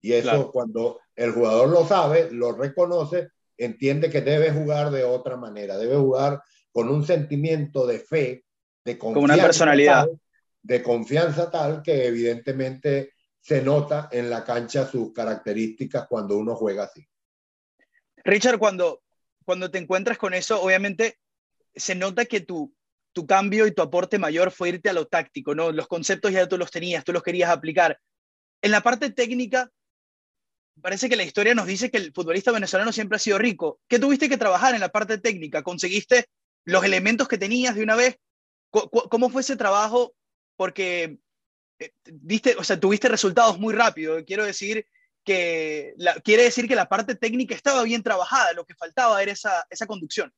[0.00, 3.28] Y eso cuando el jugador lo sabe, lo reconoce,
[3.64, 8.44] entiende que debe jugar de otra manera, debe jugar con un sentimiento de fe,
[8.84, 9.26] de confianza.
[9.26, 10.08] Con una personalidad.
[10.62, 16.84] de confianza tal que evidentemente se nota en la cancha sus características cuando uno juega
[16.84, 17.06] así.
[18.24, 19.02] Richard, cuando,
[19.44, 21.18] cuando te encuentras con eso, obviamente
[21.74, 22.72] se nota que tu,
[23.12, 25.72] tu cambio y tu aporte mayor fue irte a lo táctico, ¿no?
[25.72, 27.98] Los conceptos ya tú los tenías, tú los querías aplicar.
[28.62, 29.70] En la parte técnica,
[30.80, 33.80] parece que la historia nos dice que el futbolista venezolano siempre ha sido rico.
[33.88, 35.62] ¿Qué tuviste que trabajar en la parte técnica?
[35.62, 36.26] ¿Conseguiste
[36.64, 38.18] los elementos que tenías de una vez?
[38.70, 40.14] ¿Cómo fue ese trabajo?
[40.56, 41.18] Porque
[41.78, 41.92] eh,
[42.58, 44.24] o sea, tuviste resultados muy rápido.
[44.24, 44.86] Quiero decir
[45.24, 49.66] que quiere decir que la parte técnica estaba bien trabajada, lo que faltaba era esa,
[49.70, 50.32] esa conducción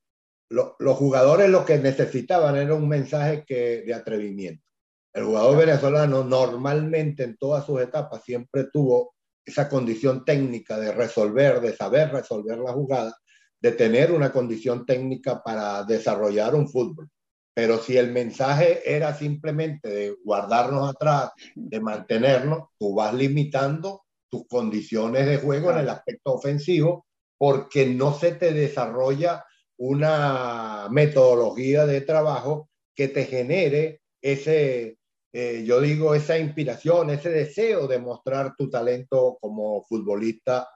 [0.51, 4.65] los jugadores lo que necesitaban era un mensaje que, de atrevimiento.
[5.13, 11.61] El jugador venezolano normalmente en todas sus etapas siempre tuvo esa condición técnica de resolver,
[11.61, 13.17] de saber resolver la jugada,
[13.61, 17.09] de tener una condición técnica para desarrollar un fútbol.
[17.55, 24.47] Pero si el mensaje era simplemente de guardarnos atrás, de mantenernos, tú vas limitando tus
[24.49, 27.07] condiciones de juego en el aspecto ofensivo
[27.39, 29.45] porque no se te desarrolla
[29.77, 34.99] una metodología de trabajo que te genere ese,
[35.37, 40.69] eh, yo digo, esa inspiración, ese deseo de mostrar tu talento como futbolista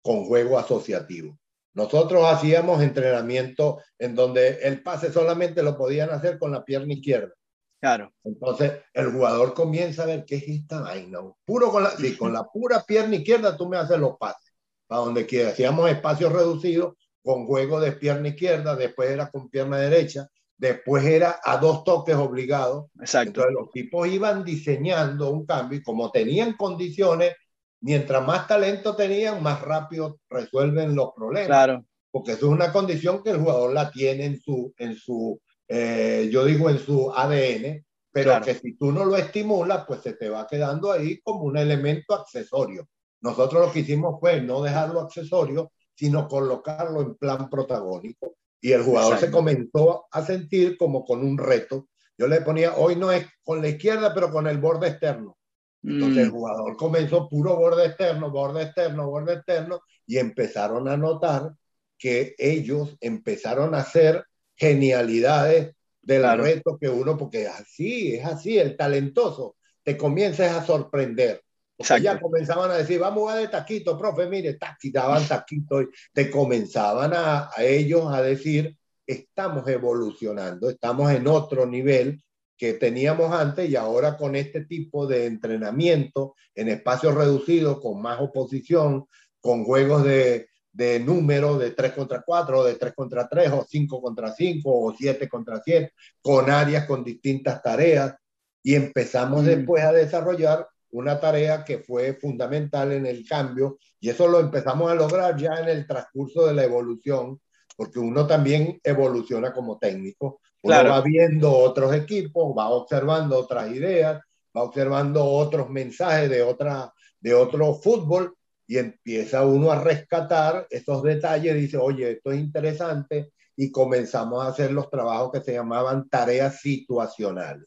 [0.00, 1.36] con juego asociativo.
[1.72, 7.34] Nosotros hacíamos entrenamiento en donde el pase solamente lo podían hacer con la pierna izquierda.
[7.80, 8.12] Claro.
[8.22, 11.18] Entonces el jugador comienza a ver qué es esta vaina.
[11.44, 14.54] Puro con la, con la pura pierna izquierda tú me haces los pases.
[14.86, 15.50] Para donde quiera.
[15.50, 21.40] Hacíamos espacios reducidos con juego de pierna izquierda, después era con pierna derecha, después era
[21.42, 22.86] a dos toques obligados.
[23.00, 23.28] Exacto.
[23.28, 27.34] Entonces los tipos iban diseñando un cambio y como tenían condiciones,
[27.80, 31.48] mientras más talento tenían, más rápido resuelven los problemas.
[31.48, 31.84] Claro.
[32.10, 36.28] Porque eso es una condición que el jugador la tiene en su, en su eh,
[36.30, 40.28] yo digo en su ADN, pero que si tú no lo estimulas, pues se te
[40.28, 42.86] va quedando ahí como un elemento accesorio.
[43.20, 48.36] Nosotros lo que hicimos fue no dejarlo accesorio, sino colocarlo en plan protagónico.
[48.64, 51.90] Y el jugador se comenzó a sentir como con un reto.
[52.16, 55.36] Yo le ponía, hoy no es con la izquierda, pero con el borde externo.
[55.82, 56.32] Entonces el mm.
[56.32, 61.52] jugador comenzó puro borde externo, borde externo, borde externo, y empezaron a notar
[61.98, 64.24] que ellos empezaron a hacer
[64.56, 71.43] genialidades del reto que uno, porque así, es así, el talentoso, te comienzas a sorprender.
[71.78, 76.30] Ya comenzaban a decir, vamos a de taquito, profe, mire, taquito, daban taquito, y te
[76.30, 82.22] comenzaban a, a ellos a decir, estamos evolucionando, estamos en otro nivel
[82.56, 88.20] que teníamos antes y ahora con este tipo de entrenamiento en espacios reducidos, con más
[88.20, 89.06] oposición,
[89.40, 94.00] con juegos de, de número de 3 contra 4, de 3 contra 3, o 5
[94.00, 98.14] contra 5, o 7 contra 7, con áreas con distintas tareas,
[98.62, 99.46] y empezamos mm.
[99.46, 104.90] después a desarrollar una tarea que fue fundamental en el cambio y eso lo empezamos
[104.90, 107.40] a lograr ya en el transcurso de la evolución,
[107.76, 114.22] porque uno también evoluciona como técnico, uno va viendo otros equipos, va observando otras ideas,
[114.56, 121.02] va observando otros mensajes de, otra, de otro fútbol y empieza uno a rescatar esos
[121.02, 126.08] detalles, dice, oye, esto es interesante, y comenzamos a hacer los trabajos que se llamaban
[126.08, 127.66] tareas situacionales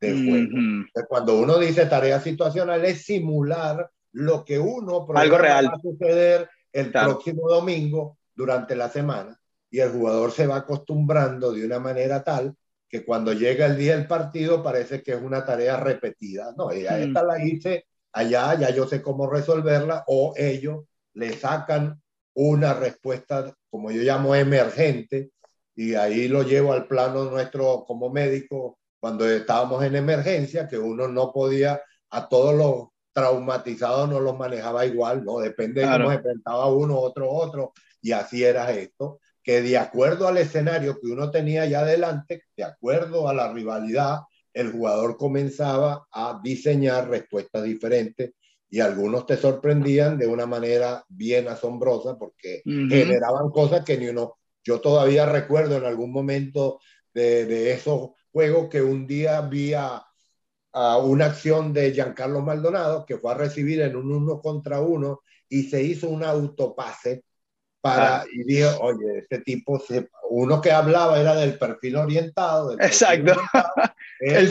[0.00, 1.06] de juego.
[1.08, 5.66] Cuando uno dice tareas situacionales, es simular lo que uno Algo real.
[5.66, 9.38] va a suceder el próximo domingo durante la semana
[9.70, 12.54] y el jugador se va acostumbrando de una manera tal
[12.88, 16.54] que cuando llega el día del partido parece que es una tarea repetida.
[16.56, 22.00] No, ya esta la hice allá, ya yo sé cómo resolverla o ellos le sacan
[22.34, 25.30] una respuesta, como yo llamo, emergente,
[25.74, 31.08] y ahí lo llevo al plano nuestro como médico cuando estábamos en emergencia, que uno
[31.08, 31.80] no podía,
[32.10, 35.38] a todos los traumatizados no los manejaba igual, ¿no?
[35.38, 40.28] Depende de cómo se enfrentaba uno, otro, otro, y así era esto, que de acuerdo
[40.28, 44.20] al escenario que uno tenía allá adelante, de acuerdo a la rivalidad,
[44.52, 48.32] el jugador comenzaba a diseñar respuestas diferentes
[48.68, 54.36] y algunos te sorprendían de una manera bien asombrosa porque generaban cosas que ni uno,
[54.64, 56.80] yo todavía recuerdo en algún momento
[57.14, 60.06] de, de esos juegos que un día vi a,
[60.74, 65.62] una acción de Giancarlo Maldonado que fue a recibir en un uno contra uno y
[65.62, 67.24] se hizo un autopase
[67.80, 68.24] para, ah.
[68.30, 69.82] y dije, oye, este tipo,
[70.28, 72.74] uno que hablaba era del perfil orientado.
[72.74, 73.32] Exacto.
[74.20, 74.50] el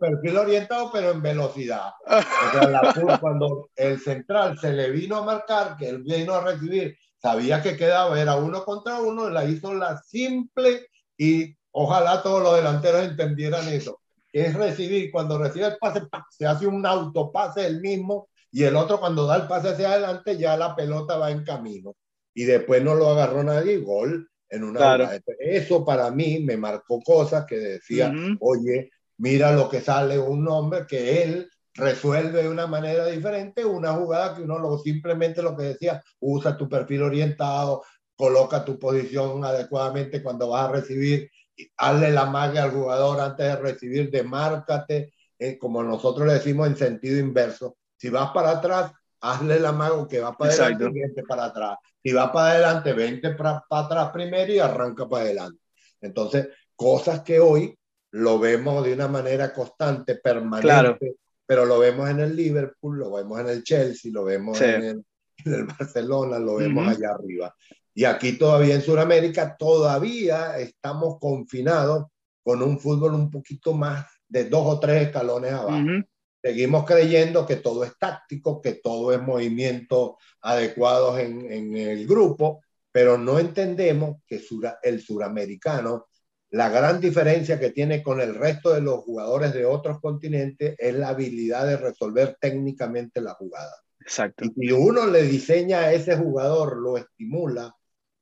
[0.00, 1.90] perfil orientado, pero en velocidad.
[2.06, 2.22] O
[2.52, 7.60] sea, cuando el central se le vino a marcar, que él vino a recibir, sabía
[7.60, 10.86] que quedaba, era uno contra uno, la hizo la simple
[11.18, 14.00] y ojalá todos los delanteros entendieran eso.
[14.32, 18.98] Es recibir, cuando recibe el pase, se hace un autopase el mismo y el otro
[18.98, 21.94] cuando da el pase hacia adelante ya la pelota va en camino
[22.34, 27.44] y después no lo agarró nadie, gol en una Eso para mí me marcó cosas
[27.44, 33.04] que decía, oye, mira lo que sale un hombre que él resuelve de una manera
[33.06, 37.82] diferente una jugada que uno lo, simplemente lo que decía, usa tu perfil orientado,
[38.14, 41.30] coloca tu posición adecuadamente cuando vas a recibir,
[41.76, 46.76] hazle la magia al jugador antes de recibir, demárcate, eh, como nosotros le decimos en
[46.76, 47.76] sentido inverso.
[47.96, 51.78] Si vas para atrás, hazle la mago que va para adelante y vente para atrás.
[52.02, 55.60] Si va para adelante, vente para, atrás primero y arranca para adelante.
[56.00, 57.76] Entonces, cosas que hoy
[58.12, 63.40] lo vemos de una manera constante, permanente, pero lo vemos en el Liverpool, lo vemos
[63.40, 65.04] en el Chelsea, lo vemos en,
[65.44, 67.54] el, Barcelona, lo vemos allá arriba.
[67.96, 72.04] Y aquí todavía en Sudamérica, todavía estamos confinados
[72.44, 76.04] con un fútbol un poquito más de dos o tres escalones abajo.
[76.42, 82.60] Seguimos creyendo que todo es táctico, que todo es movimiento adecuados en, en el grupo,
[82.92, 84.44] pero no entendemos que
[84.82, 86.06] el suramericano,
[86.50, 90.94] la gran diferencia que tiene con el resto de los jugadores de otros continentes es
[90.94, 93.74] la habilidad de resolver técnicamente la jugada.
[94.00, 94.44] Exacto.
[94.44, 97.74] Y si uno le diseña a ese jugador, lo estimula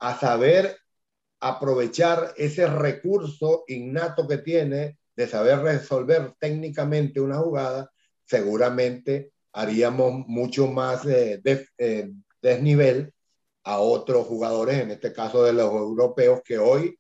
[0.04, 0.76] a saber
[1.40, 7.90] aprovechar ese recurso innato que tiene de saber resolver técnicamente una jugada,
[8.26, 11.40] seguramente haríamos mucho más eh,
[12.42, 13.14] desnivel
[13.62, 16.98] a otros jugadores, en este caso de los europeos, que hoy,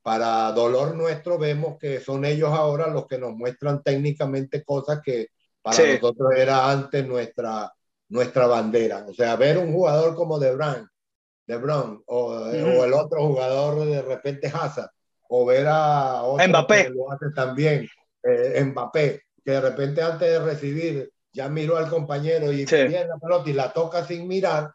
[0.00, 5.28] para dolor nuestro, vemos que son ellos ahora los que nos muestran técnicamente cosas que
[5.60, 7.70] para nosotros era antes nuestra,
[8.08, 9.04] nuestra bandera.
[9.06, 10.86] O sea, ver un jugador como De Bruyne,
[11.52, 14.90] De Bruyne o, o, el otro jugador de repente Hazard,
[15.28, 16.84] o ver a otro Mbappé.
[16.84, 17.86] que lo hace también,
[18.22, 23.18] eh, Mbappé, que de repente antes de recibir ya miró al compañero y viene la
[23.18, 24.72] pelota y la toca sin mirar,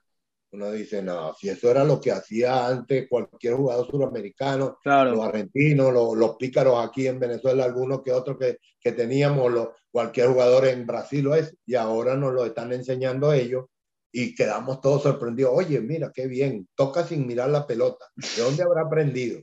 [0.52, 5.92] uno dice, no, si eso era lo que hacía antes cualquier jugador suramericano, los argentinos,
[5.92, 10.86] los, pícaros aquí en Venezuela, algunos que otros que, que teníamos, los, cualquier jugador en
[10.86, 13.66] Brasil lo es, y ahora nos lo están enseñando ellos
[14.12, 15.52] y quedamos todos sorprendidos.
[15.56, 18.06] Oye, mira, qué bien, toca sin mirar la pelota.
[18.16, 19.42] ¿De dónde habrá aprendido?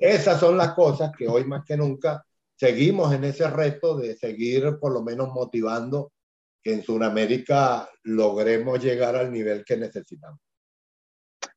[0.00, 2.24] esas son las cosas que hoy más que nunca
[2.54, 6.12] seguimos en ese reto de seguir por lo menos motivando
[6.62, 10.40] que en Sudamérica logremos llegar al nivel que necesitamos.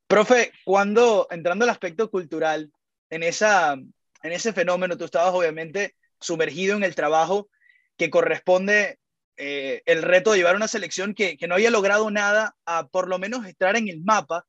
[0.06, 2.70] Profe, cuando entrando al aspecto cultural,
[3.10, 7.48] en, esa, en ese fenómeno, tú estabas obviamente sumergido en el trabajo
[7.96, 8.98] que corresponde
[9.36, 13.08] eh, el reto de llevar una selección que, que, no había logrado nada a por
[13.08, 14.46] lo menos estar en el mapa.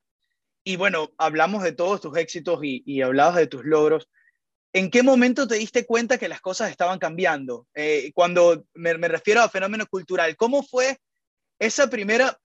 [0.64, 4.08] Y bueno, hablamos de todos tus éxitos y, y hablabas de tus logros,
[4.76, 7.68] ¿En qué momento te diste cuenta que las cosas estaban cambiando?
[7.76, 11.00] Eh, cuando me, refiero a fenómeno cultural, ¿cómo fue
[11.60, 12.40] esa primera,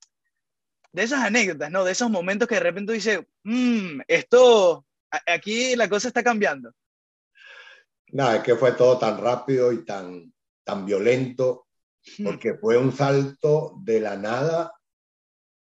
[0.93, 1.85] de esas anécdotas, ¿no?
[1.85, 4.85] De esos momentos que de repente dice, mmm, esto,
[5.27, 6.71] aquí la cosa está cambiando.
[8.09, 10.31] No, es que fue todo tan rápido y tan,
[10.65, 11.68] tan violento.
[12.23, 14.73] Porque fue un salto de la nada,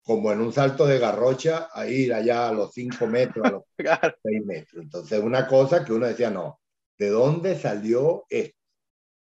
[0.04, 3.64] como en un salto de garrocha, a ir allá a los 5 metros, a los
[4.24, 4.84] 6 metros.
[4.84, 6.60] Entonces, una cosa que uno decía, no,
[6.98, 8.58] ¿de dónde salió esto?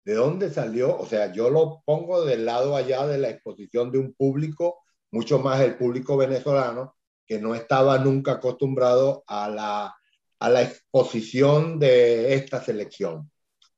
[0.05, 0.97] ¿De dónde salió?
[0.99, 5.39] O sea, yo lo pongo del lado allá de la exposición de un público, mucho
[5.39, 6.97] más el público venezolano,
[7.27, 9.95] que no estaba nunca acostumbrado a la,
[10.39, 13.31] a la exposición de esta selección.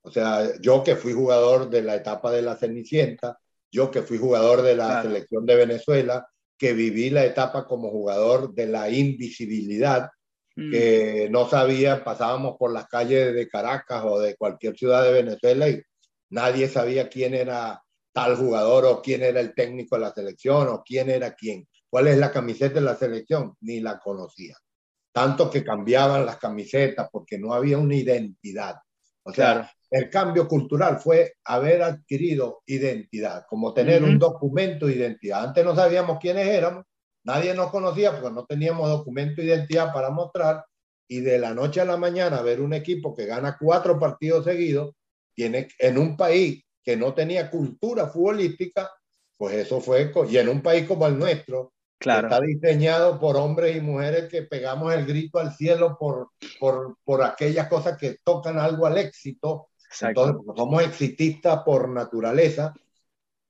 [0.06, 3.38] O sea, yo que fui jugador de la etapa de la Cenicienta,
[3.70, 6.26] yo que fui jugador de la selección de Venezuela,
[6.56, 10.10] que viví la etapa como jugador de la invisibilidad,
[10.56, 10.70] Mm.
[10.70, 15.68] que no sabían, pasábamos por las calles de Caracas o de cualquier ciudad de Venezuela
[15.68, 15.82] y
[16.30, 17.82] nadie sabía quién era
[18.12, 21.68] tal jugador o quién era el técnico de la selección o quién era quién.
[21.90, 23.54] ¿Cuál es la camiseta de la selección?
[23.60, 24.56] Ni la conocía.
[25.12, 28.76] Tanto que cambiaban las camisetas porque no había una identidad.
[29.24, 35.44] O sea, el cambio cultural fue haber adquirido identidad, como tener un documento de identidad.
[35.44, 36.84] Antes no sabíamos quiénes éramos
[37.26, 40.64] Nadie nos conocía porque no teníamos documento de identidad para mostrar
[41.08, 44.94] y de la noche a la mañana ver un equipo que gana cuatro partidos seguidos
[45.34, 48.88] tiene en un país que no tenía cultura futbolística,
[49.36, 52.28] pues eso fue y en un país como el nuestro claro.
[52.28, 56.28] está diseñado por hombres y mujeres que pegamos el grito al cielo por,
[56.60, 59.70] por, por aquellas cosas que tocan algo al éxito.
[60.00, 62.74] Entonces, somos exitistas por naturaleza,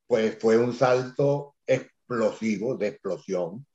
[0.05, 3.65] pues fue un salto explosivo, de explosión.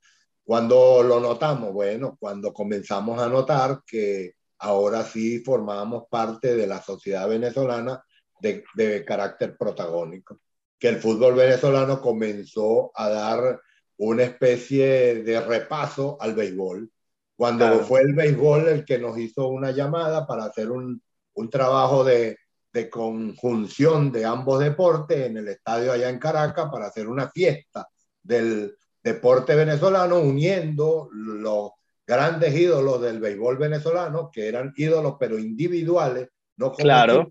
[0.43, 6.81] Cuando lo notamos, bueno, cuando comenzamos a notar que ahora sí formábamos parte de la
[6.81, 8.03] sociedad venezolana
[8.39, 10.39] de, de carácter protagónico,
[10.77, 13.61] que el fútbol venezolano comenzó a dar
[13.97, 16.89] una especie de repaso al béisbol.
[17.35, 21.01] Cuando fue el béisbol el que nos hizo una llamada para hacer un,
[21.33, 22.37] un trabajo de,
[22.73, 27.87] de conjunción de ambos deportes en el estadio allá en Caracas para hacer una fiesta
[28.21, 31.71] del deporte venezolano, uniendo los
[32.05, 37.29] grandes ídolos del béisbol venezolano, que eran ídolos pero individuales, no con, claro.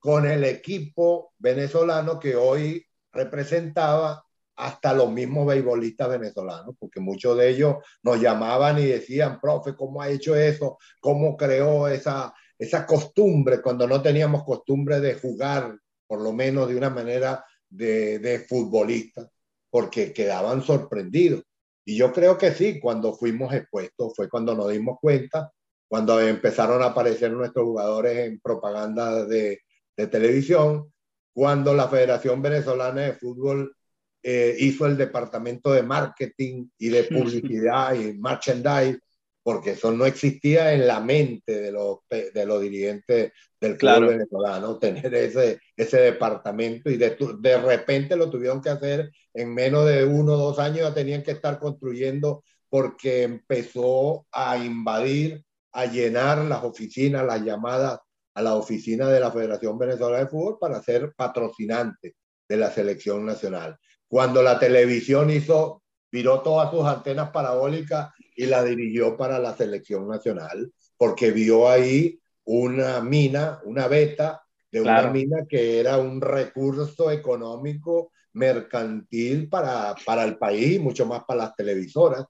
[0.00, 4.24] con el equipo venezolano que hoy representaba
[4.56, 10.02] hasta los mismos beisbolistas venezolanos, porque muchos de ellos nos llamaban y decían, profe, ¿cómo
[10.02, 10.78] ha hecho eso?
[11.00, 16.76] ¿Cómo creó esa, esa costumbre cuando no teníamos costumbre de jugar, por lo menos de
[16.76, 19.28] una manera de, de futbolista?
[19.72, 21.44] porque quedaban sorprendidos.
[21.86, 25.50] Y yo creo que sí, cuando fuimos expuestos fue cuando nos dimos cuenta,
[25.88, 29.62] cuando empezaron a aparecer nuestros jugadores en propaganda de,
[29.96, 30.92] de televisión,
[31.32, 33.74] cuando la Federación Venezolana de Fútbol
[34.22, 39.00] eh, hizo el departamento de marketing y de publicidad y merchandise
[39.42, 44.78] porque eso no existía en la mente de los, de los dirigentes del club venezolano,
[44.80, 50.04] tener ese, ese departamento y de, de repente lo tuvieron que hacer en menos de
[50.04, 56.38] uno o dos años, ya tenían que estar construyendo porque empezó a invadir, a llenar
[56.38, 57.98] las oficinas, las llamadas
[58.34, 62.14] a la oficina de la Federación Venezolana de Fútbol para ser patrocinante
[62.48, 63.76] de la selección nacional.
[64.08, 70.08] Cuando la televisión hizo, viró todas sus antenas parabólicas y la dirigió para la selección
[70.08, 77.10] nacional, porque vio ahí una mina, una beta de una mina que era un recurso
[77.10, 82.24] económico mercantil para, para el país, mucho más para las televisoras.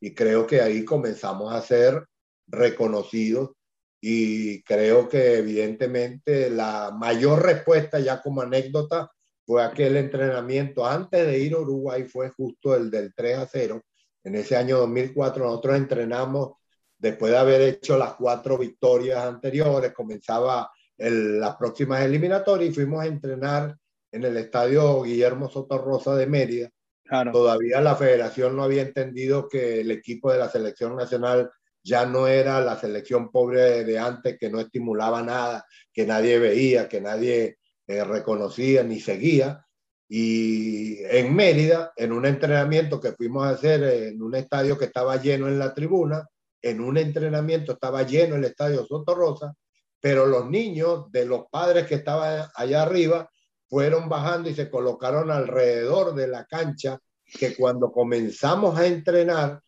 [0.00, 2.04] Y creo que ahí comenzamos a ser
[2.46, 3.50] reconocidos
[4.00, 9.10] y creo que evidentemente la mayor respuesta ya como anécdota
[9.44, 13.82] fue aquel entrenamiento antes de ir a Uruguay, fue justo el del 3 a 0,
[14.28, 16.52] en ese año 2004 nosotros entrenamos,
[16.98, 23.02] después de haber hecho las cuatro victorias anteriores, comenzaba el, las próximas eliminatorias y fuimos
[23.02, 23.76] a entrenar
[24.12, 26.70] en el estadio Guillermo Soto Rosa de Mérida.
[27.32, 31.50] Todavía la federación no había entendido que el equipo de la selección nacional
[31.82, 36.86] ya no era la selección pobre de antes, que no estimulaba nada, que nadie veía,
[36.86, 37.56] que nadie
[37.86, 39.66] eh, reconocía ni seguía,
[40.08, 45.16] y en Mérida, en un entrenamiento que fuimos a hacer en un estadio que estaba
[45.16, 46.26] lleno en la tribuna,
[46.62, 49.54] en un entrenamiento estaba lleno el estadio Soto Rosa,
[50.00, 53.28] pero los niños de los padres que estaban allá arriba
[53.68, 59.60] fueron bajando y se colocaron alrededor de la cancha que cuando comenzamos a entrenar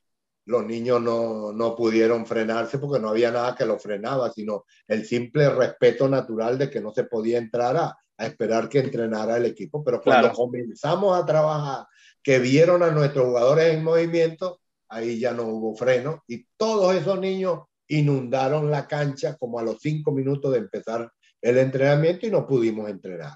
[0.46, 5.06] los niños no, no pudieron frenarse porque no había nada que los frenaba, sino el
[5.06, 9.46] simple respeto natural de que no se podía entrar a, a esperar que entrenara el
[9.46, 9.84] equipo.
[9.84, 11.86] Pero cuando comenzamos a trabajar,
[12.22, 17.18] que vieron a nuestros jugadores en movimiento, ahí ya no hubo freno y todos esos
[17.18, 21.10] niños inundaron la cancha como a los cinco minutos de empezar
[21.40, 23.34] el entrenamiento y no pudimos entrenar.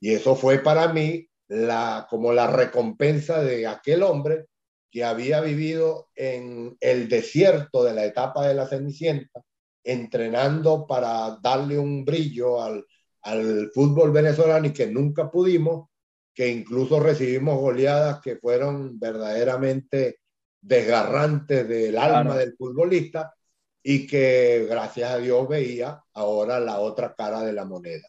[0.00, 4.46] Y eso fue para mí la, como la recompensa de aquel hombre
[4.94, 9.42] que había vivido en el desierto de la etapa de la Cenicienta,
[9.82, 12.86] entrenando para darle un brillo al,
[13.22, 15.88] al fútbol venezolano y que nunca pudimos,
[16.32, 20.20] que incluso recibimos goleadas que fueron verdaderamente
[20.60, 23.34] desgarrantes del alma del futbolista
[23.82, 28.06] y que gracias a Dios veía ahora la otra cara de la moneda,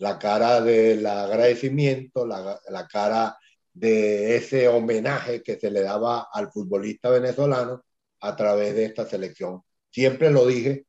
[0.00, 3.38] la cara del agradecimiento, la, la cara
[3.76, 7.84] de ese homenaje que se le daba al futbolista venezolano
[8.20, 9.62] a través de esta selección.
[9.90, 10.86] Siempre lo dije,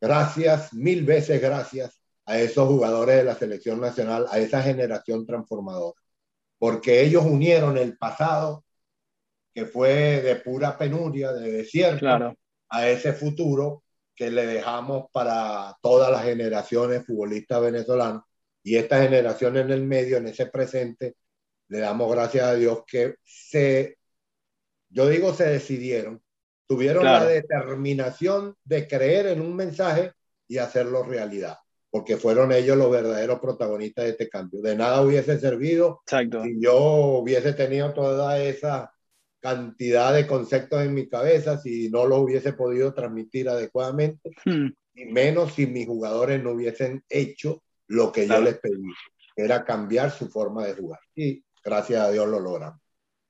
[0.00, 6.00] gracias, mil veces gracias a esos jugadores de la selección nacional, a esa generación transformadora,
[6.58, 8.64] porque ellos unieron el pasado,
[9.52, 12.36] que fue de pura penuria, de desierto,
[12.68, 13.82] a ese futuro
[14.14, 18.22] que le dejamos para todas las generaciones futbolistas venezolanas
[18.62, 21.16] y esta generación en el medio, en ese presente,
[21.68, 23.98] le damos gracias a Dios que se,
[24.88, 26.22] yo digo, se decidieron,
[26.66, 30.12] tuvieron la determinación de creer en un mensaje
[30.46, 31.56] y hacerlo realidad
[31.94, 34.60] porque fueron ellos los verdaderos protagonistas de este cambio.
[34.60, 38.92] De nada hubiese servido si yo hubiese tenido toda esa
[39.38, 44.66] cantidad de conceptos en mi cabeza, si no los hubiese podido transmitir adecuadamente, hmm.
[44.94, 48.90] y menos si mis jugadores no hubiesen hecho lo que yo les pedí,
[49.36, 50.98] que era cambiar su forma de jugar.
[51.14, 52.80] Y gracias a Dios lo logramos.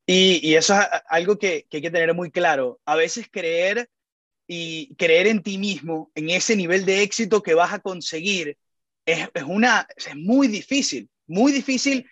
[0.07, 2.81] Y, y eso es algo que, que hay que tener muy claro.
[2.85, 3.89] A veces creer
[4.47, 8.59] y creer en ti mismo, en ese nivel de éxito que vas a conseguir,
[9.07, 12.07] es, es, una, es muy difícil, muy difícil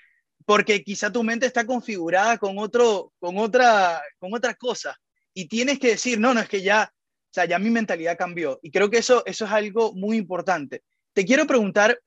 [0.45, 4.99] porque quizá tu mente está configurada con, otro, con, otra, con otra cosa
[5.35, 8.59] y tienes que decir, no, no, es que ya, o sea, ya mi mentalidad cambió.
[8.63, 10.83] Y creo que eso, eso es algo muy importante.
[11.13, 12.01] Te quiero preguntar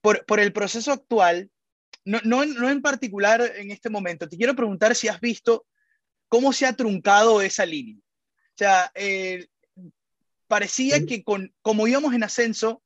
[0.00, 1.50] por, por el proceso actual,
[2.04, 5.66] no, no, no en particular en este momento, te quiero preguntar si has visto
[6.28, 7.96] cómo se ha truncado esa línea.
[7.96, 9.46] O sea, eh,
[10.46, 12.82] parecía que con, como íbamos en ascenso,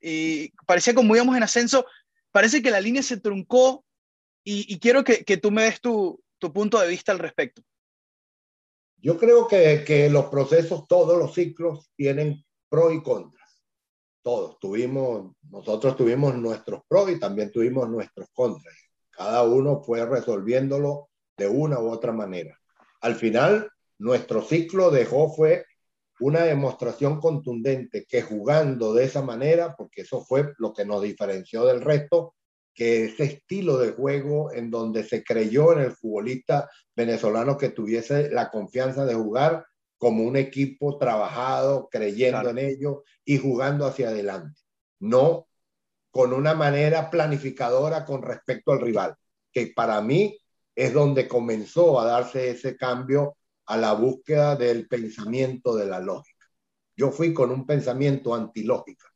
[0.00, 1.86] y, parecía como íbamos en ascenso,
[2.32, 3.84] parece que la línea se truncó
[4.42, 7.62] y, quiero que, que, tú me des tu, tu, punto de vista al respecto.
[8.96, 13.43] Yo creo que, que, los procesos, todos los ciclos tienen pros y contras.
[14.24, 18.74] Todos tuvimos, nosotros tuvimos nuestros pros y también tuvimos nuestros contras.
[19.10, 22.58] Cada uno fue resolviéndolo de una u otra manera.
[23.02, 25.66] Al final, nuestro ciclo dejó fue
[26.20, 31.66] una demostración contundente que jugando de esa manera, porque eso fue lo que nos diferenció
[31.66, 32.34] del resto,
[32.72, 38.30] que ese estilo de juego en donde se creyó en el futbolista venezolano que tuviese
[38.30, 39.66] la confianza de jugar
[40.04, 44.60] como un equipo trabajado, creyendo en ello y jugando hacia adelante,
[45.00, 45.48] no
[46.10, 49.16] con una manera planificadora con respecto al rival,
[49.50, 50.38] que para mí
[50.74, 56.46] es donde comenzó a darse ese cambio a la búsqueda del pensamiento de la lógica.
[56.94, 59.06] Yo fui con un pensamiento antilógica.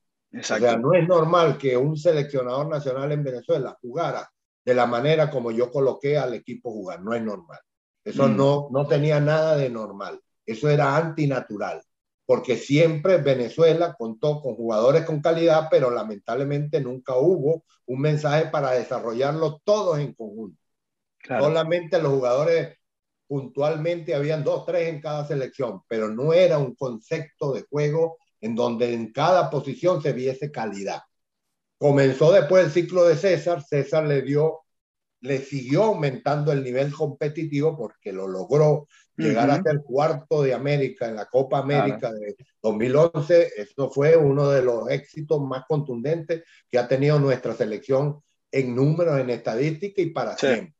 [0.40, 4.26] O sea, no es normal que un seleccionador nacional en Venezuela jugara
[4.64, 7.02] de la manera como yo coloqué al equipo jugar.
[7.02, 7.60] No es normal.
[8.02, 8.36] Eso mm.
[8.38, 10.18] no, no tenía nada de normal.
[10.48, 11.82] Eso era antinatural.
[12.24, 18.70] Porque siempre Venezuela contó con jugadores con calidad, pero lamentablemente nunca hubo un mensaje para
[18.70, 20.58] desarrollarlo todos en conjunto.
[21.26, 22.78] Solamente los jugadores
[23.26, 28.54] puntualmente habían dos, tres en cada selección, pero no era un concepto de juego en
[28.54, 31.02] donde en cada posición se viese calidad.
[31.76, 34.60] Comenzó después el ciclo de César, César le dio,
[35.20, 38.86] le siguió aumentando el nivel competitivo porque lo logró
[39.18, 43.52] llegar a ser cuarto de América en la Copa América de 2011.
[43.56, 49.20] Eso fue uno de los éxitos más contundentes que ha tenido nuestra selección en números,
[49.20, 50.74] en estadística y para siempre.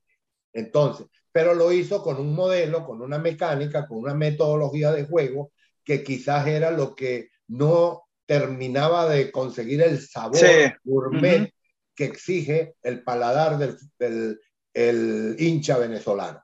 [0.52, 5.52] Entonces, pero lo hizo con un modelo, con una mecánica, con una metodología de juego
[5.84, 10.40] que quizás era lo que no terminaba de conseguir el sabor
[10.84, 11.52] gourmet
[11.94, 13.58] que exige el paladar
[13.98, 14.40] del,
[14.74, 16.42] el hincha venezolano.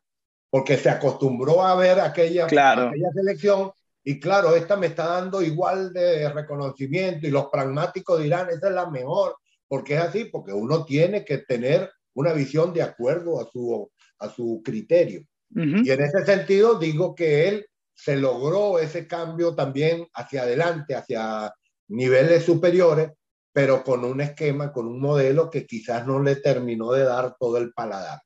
[0.54, 3.72] Porque se acostumbró a ver aquella, aquella selección
[4.04, 8.74] y claro, esta me está dando igual de reconocimiento y los pragmáticos dirán, esa es
[8.74, 9.34] la mejor,
[9.66, 14.28] porque es así, porque uno tiene que tener una visión de acuerdo a su a
[14.28, 15.22] su criterio.
[15.56, 21.52] Y en ese sentido digo que él se logró ese cambio también hacia adelante, hacia
[21.88, 23.10] niveles superiores,
[23.52, 27.58] pero con un esquema, con un modelo que quizás no le terminó de dar todo
[27.58, 28.20] el paladar.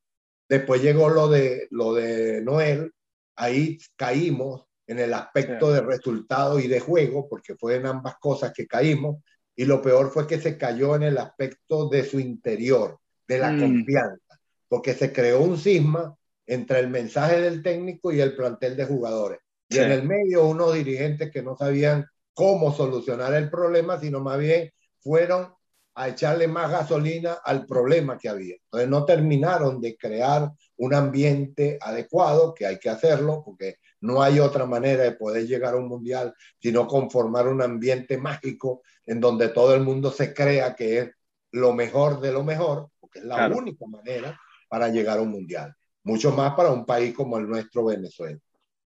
[0.49, 2.92] Después llegó lo de, lo de Noel,
[3.36, 8.53] ahí caímos en el aspecto de resultado y de juego, porque fue en ambas cosas
[8.55, 9.16] que caímos,
[9.55, 13.53] y lo peor fue que se cayó en el aspecto de su interior, de la
[13.53, 13.61] mm.
[13.61, 18.86] confianza, porque se creó un cisma entre el mensaje del técnico y el plantel de
[18.86, 19.40] jugadores.
[19.68, 24.38] Y en el medio unos dirigentes que no sabían cómo solucionar el problema, sino más
[24.38, 24.70] bien
[25.01, 25.53] fueron
[25.99, 28.55] a echarle más gasolina al problema que había.
[28.55, 34.38] Entonces no terminaron de crear un ambiente adecuado, que hay que hacerlo, porque no hay
[34.38, 36.32] otra manera de poder llegar a un mundial
[36.62, 41.11] sino conformar un ambiente mágico en donde todo el mundo se crea que es
[41.51, 45.74] lo mejor de lo mejor, porque es la única manera para llegar a un mundial.
[46.05, 48.38] Mucho más para un país como el nuestro, Venezuela.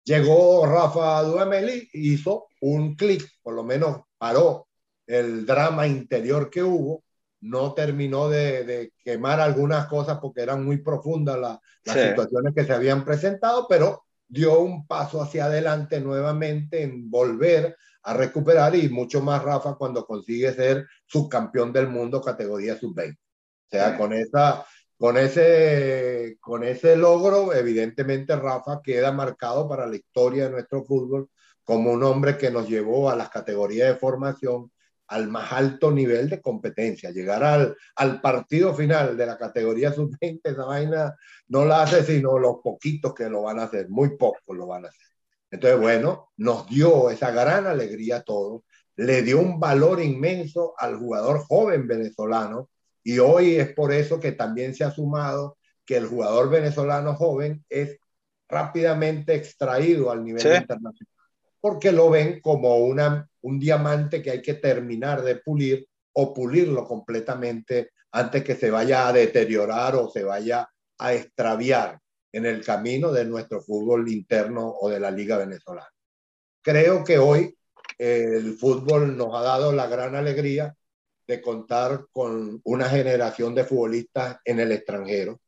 [0.03, 4.68] Llegó Rafa Duemeli hizo un clic, por lo menos paró
[5.09, 7.03] el drama interior que hubo,
[7.41, 13.03] no terminó de, quemar algunas cosas porque eran muy profundas las situaciones que se habían
[13.03, 19.43] presentado, pero dio un paso hacia adelante nuevamente en volver a recuperar y mucho más
[19.43, 23.15] Rafa cuando consigue ser subcampeón del mundo categoría sub-20.
[23.15, 24.63] O sea, con, esa,
[24.95, 31.29] con, ese, con ese logro, evidentemente Rafa queda marcado para la historia de nuestro fútbol
[31.63, 34.71] como un hombre que nos llevó a las categorías de formación
[35.09, 40.41] al más alto nivel de competencia, llegar al, al partido final de la categoría sub-20,
[40.43, 41.15] esa vaina
[41.47, 44.85] no la hace sino los poquitos que lo van a hacer, muy pocos lo van
[44.85, 45.07] a hacer.
[45.51, 48.63] Entonces, bueno, nos dio esa gran alegría a todos,
[48.95, 52.69] le dio un valor inmenso al jugador joven venezolano
[53.03, 57.65] y hoy es por eso que también se ha sumado que el jugador venezolano joven
[57.69, 57.97] es
[58.47, 60.95] rápidamente extraído al nivel internacional
[61.61, 66.85] porque lo ven como una, un diamante que hay que terminar de pulir o pulirlo
[66.85, 71.99] completamente antes que se vaya a deteriorar o se vaya a extraviar
[72.31, 75.89] en el camino de nuestro fútbol interno o de la liga venezolana.
[76.61, 77.55] Creo que hoy
[77.97, 80.75] el fútbol nos ha dado la gran alegría
[81.27, 85.39] de contar con una generación de futbolistas en el extranjero,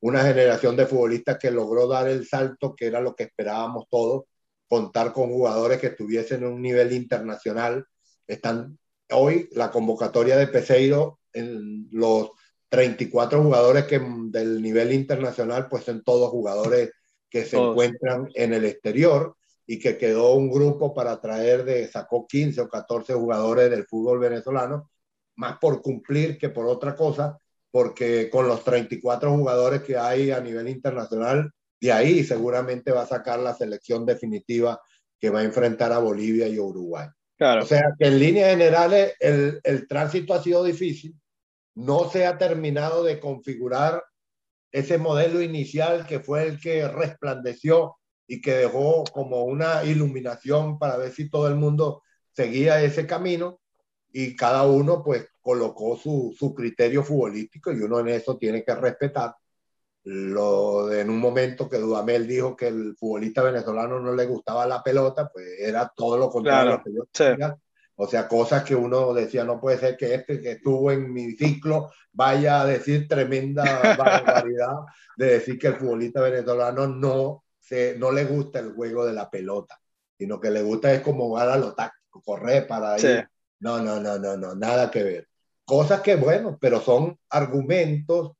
[0.00, 4.24] una generación de futbolistas que logró dar el salto que era lo que esperábamos todos,
[4.72, 7.84] contar con jugadores que estuviesen en un nivel internacional.
[8.26, 8.78] Están
[9.10, 12.30] hoy la convocatoria de Peseiro en los
[12.70, 14.00] 34 jugadores que
[14.30, 16.90] del nivel internacional, pues son todos jugadores
[17.28, 22.26] que se encuentran en el exterior y que quedó un grupo para traer de, sacó
[22.26, 24.90] 15 o 14 jugadores del fútbol venezolano,
[25.36, 27.36] más por cumplir que por otra cosa,
[27.70, 31.52] porque con los 34 jugadores que hay a nivel internacional,
[31.82, 34.80] de ahí seguramente va a sacar la selección definitiva
[35.18, 37.08] que va a enfrentar a Bolivia y Uruguay.
[37.36, 37.64] Claro.
[37.64, 41.12] O sea que en líneas generales el, el tránsito ha sido difícil,
[41.74, 44.00] no se ha terminado de configurar
[44.70, 47.96] ese modelo inicial que fue el que resplandeció
[48.28, 53.60] y que dejó como una iluminación para ver si todo el mundo seguía ese camino
[54.12, 58.74] y cada uno pues colocó su, su criterio futbolístico y uno en eso tiene que
[58.76, 59.34] respetar
[60.04, 64.66] lo de en un momento que Dudamel dijo que el futbolista venezolano no le gustaba
[64.66, 66.82] la pelota, pues era todo lo contrario.
[67.94, 71.32] O sea, cosas que uno decía, no puede ser que este que estuvo en mi
[71.32, 73.62] ciclo vaya a decir tremenda
[73.98, 74.76] barbaridad
[75.16, 79.30] de decir que el futbolista venezolano no, se, no le gusta el juego de la
[79.30, 79.80] pelota,
[80.18, 83.28] sino que le gusta es como jugar a lo táctico, correr para ir.
[83.60, 85.28] No, no, no, no, no, nada que ver.
[85.64, 88.32] Cosas que, bueno, pero son argumentos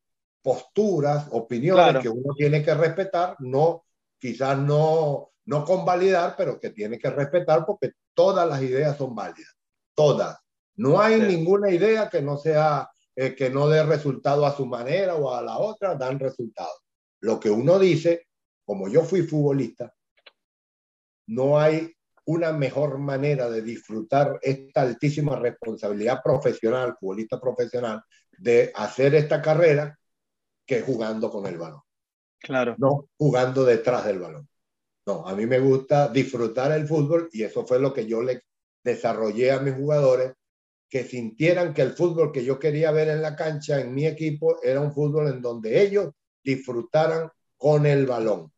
[0.42, 3.84] posturas, opiniones que uno tiene que respetar, no,
[4.18, 9.56] quizás no, no convalidar, pero que tiene que respetar porque todas las ideas son válidas,
[9.94, 10.38] todas.
[10.76, 15.14] No hay ninguna idea que no sea, eh, que no dé resultado a su manera
[15.14, 16.72] o a la otra, dan resultado.
[17.20, 18.26] Lo que uno dice,
[18.64, 19.94] como yo fui futbolista,
[21.26, 21.92] no hay
[22.24, 28.02] una mejor manera de disfrutar esta altísima responsabilidad profesional, futbolista profesional,
[28.38, 29.98] de hacer esta carrera
[30.72, 31.82] que jugando con el balón.
[32.38, 32.74] Claro.
[32.78, 34.48] No jugando detrás del balón.
[35.06, 38.44] No, a mí me gusta disfrutar el fútbol y eso fue lo que yo le
[38.82, 40.32] desarrollé a mis jugadores,
[40.88, 44.62] que sintieran que el fútbol que yo quería ver en la cancha, en mi equipo,
[44.62, 46.10] era un fútbol en donde ellos
[46.42, 48.50] disfrutaran con el balón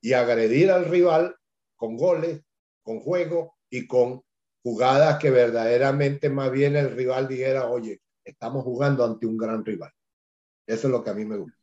[0.00, 1.36] y agredir al rival
[1.76, 2.40] con goles,
[2.82, 4.22] con juego y con
[4.62, 9.92] jugadas que verdaderamente más bien el rival dijera, oye, estamos jugando ante un gran rival.
[10.66, 11.56] Eso es lo que a mí me gusta.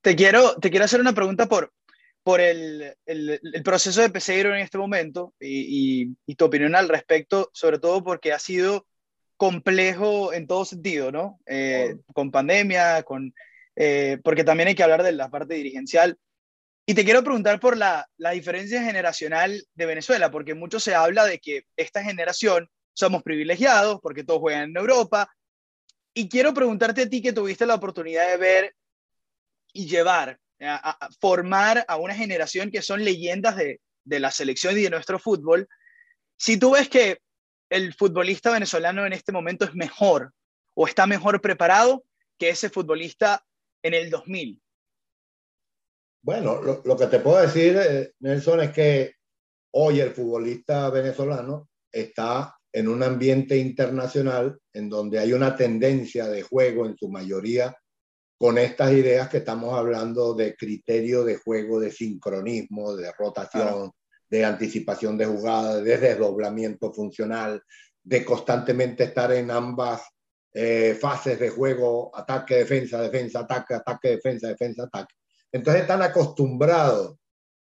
[0.00, 1.72] Te quiero, te quiero hacer una pregunta por,
[2.22, 7.48] por el, el, proceso de Peseiro en este momento y, y, tu opinión al respecto,
[7.52, 8.86] sobre todo porque ha sido
[9.36, 11.38] complejo en todo sentido, ¿no?
[11.46, 13.32] Eh, con pandemia, con,
[13.76, 16.18] eh, porque también hay que hablar de la parte dirigencial.
[16.84, 21.24] Y te quiero preguntar por la, la diferencia generacional de Venezuela, porque mucho se habla
[21.24, 25.30] de que esta generación somos privilegiados porque todos juegan en Europa.
[26.18, 28.74] Y quiero preguntarte a ti que tuviste la oportunidad de ver
[29.72, 34.82] y llevar a, formar a una generación que son leyendas de, de la selección y
[34.82, 35.68] de nuestro fútbol,
[36.36, 37.20] si tú ves que
[37.70, 40.32] el futbolista venezolano en este momento es mejor
[40.74, 42.02] o está mejor preparado
[42.36, 43.46] que ese futbolista
[43.84, 44.60] en el 2000?
[46.22, 49.14] Bueno, lo, lo que te puedo decir, eh, Nelson, es que
[49.70, 56.42] hoy el futbolista venezolano está en un ambiente internacional en donde hay una tendencia de
[56.42, 57.74] juego en su mayoría
[58.38, 63.90] con estas ideas que estamos hablando de criterio de juego, de sincronismo, de rotación,
[64.30, 67.60] de anticipación de jugadas, de desdoblamiento funcional,
[68.02, 70.02] de constantemente estar en ambas
[70.52, 75.14] eh, fases de juego, ataque, defensa, defensa, ataque, ataque, defensa, defensa, ataque.
[75.50, 77.16] Entonces están acostumbrados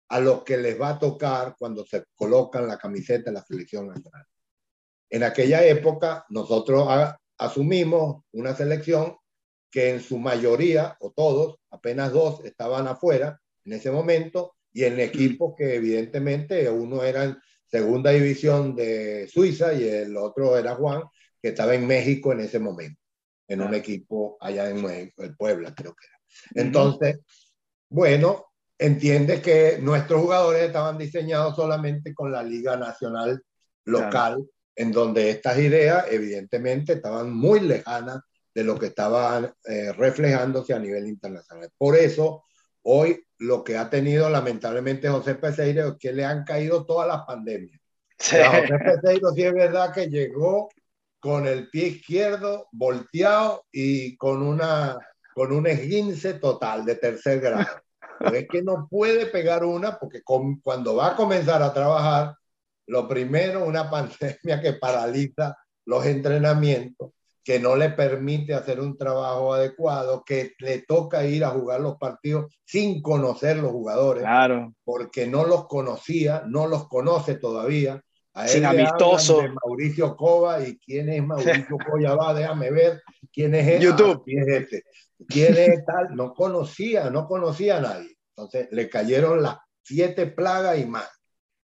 [0.09, 3.87] a lo que les va a tocar cuando se colocan la camiseta en la selección
[3.87, 4.25] nacional.
[5.09, 6.87] En aquella época nosotros
[7.37, 9.17] asumimos una selección
[9.69, 14.99] que en su mayoría, o todos, apenas dos estaban afuera en ese momento, y en
[14.99, 21.03] equipos que evidentemente uno era en segunda división de Suiza y el otro era Juan,
[21.41, 22.99] que estaba en México en ese momento,
[23.47, 26.63] en un equipo allá en México, el Puebla creo que era.
[26.63, 27.19] Entonces,
[27.89, 28.47] bueno,
[28.77, 33.41] entiende que nuestros jugadores estaban diseñados solamente con la Liga Nacional
[33.85, 34.45] local,
[34.77, 38.21] en donde estas ideas evidentemente estaban muy lejanas
[38.53, 41.69] de lo que estaba eh, reflejándose a nivel internacional.
[41.77, 42.43] Por eso,
[42.83, 47.25] hoy lo que ha tenido lamentablemente José Peseiro es que le han caído todas las
[47.25, 47.81] pandemias.
[48.19, 50.69] José Peseiro sí es verdad que llegó
[51.19, 54.97] con el pie izquierdo volteado y con, una,
[55.33, 57.81] con un esguince total de tercer grado.
[58.31, 62.35] es que no puede pegar una porque cuando va a comenzar a trabajar,
[62.87, 67.11] lo primero, una pandemia que paraliza los entrenamientos
[67.47, 71.95] que no le permite hacer un trabajo adecuado, que le toca ir a jugar los
[71.95, 74.73] partidos sin conocer los jugadores, claro.
[74.83, 78.01] porque no los conocía, no los conoce todavía.
[78.33, 79.41] A sin amistoso.
[79.63, 81.77] Mauricio Cova y quién es Mauricio
[82.21, 83.81] va déjame ver quién es él.
[83.81, 84.23] YouTube.
[84.25, 84.83] ¿Quién es este?
[85.25, 86.17] ¿Quién es tal?
[86.17, 88.17] No conocía, no conocía a nadie.
[88.35, 91.09] Entonces le cayeron las siete plagas y más.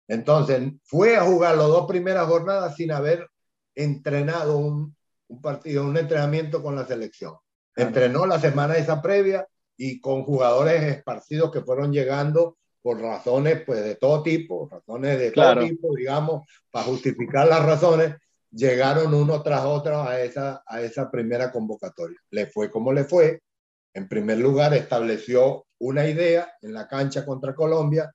[0.09, 3.29] Entonces fue a jugar las dos primeras jornadas sin haber
[3.75, 4.95] entrenado un,
[5.29, 7.35] un partido, un entrenamiento con la selección.
[7.77, 9.47] Entrenó la semana esa previa
[9.77, 15.31] y con jugadores esparcidos que fueron llegando por razones pues de todo tipo, razones de
[15.31, 18.15] todo tipo, digamos, para justificar las razones,
[18.51, 22.19] llegaron uno tras otro a esa, a esa primera convocatoria.
[22.31, 23.41] Le fue como le fue.
[23.95, 28.13] En primer lugar, estableció una idea en la cancha contra Colombia,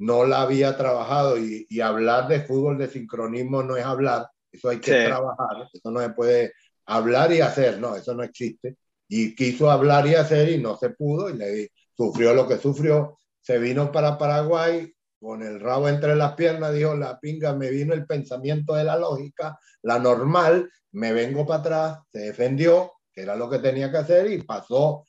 [0.00, 4.70] no la había trabajado y, y hablar de fútbol de sincronismo no es hablar, eso
[4.70, 6.54] hay que trabajar, eso no se puede
[6.86, 8.76] hablar y hacer, no, eso no existe.
[9.08, 13.18] Y quiso hablar y hacer y no se pudo y le sufrió lo que sufrió.
[13.40, 17.92] Se vino para Paraguay con el rabo entre las piernas, dijo, la pinga, me vino
[17.92, 23.36] el pensamiento de la lógica, la normal, me vengo para atrás, se defendió, que era
[23.36, 25.04] lo que tenía que hacer y pasó.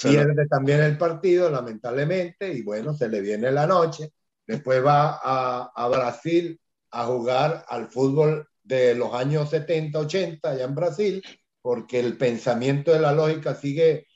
[0.00, 4.12] Pierde también el partido, lamentablemente, y bueno, se le viene la noche.
[4.46, 10.64] Después va a, a Brasil a jugar al fútbol de los años 70, 80 allá
[10.64, 11.22] en Brasil,
[11.60, 14.06] porque el pensamiento de la lógica sigue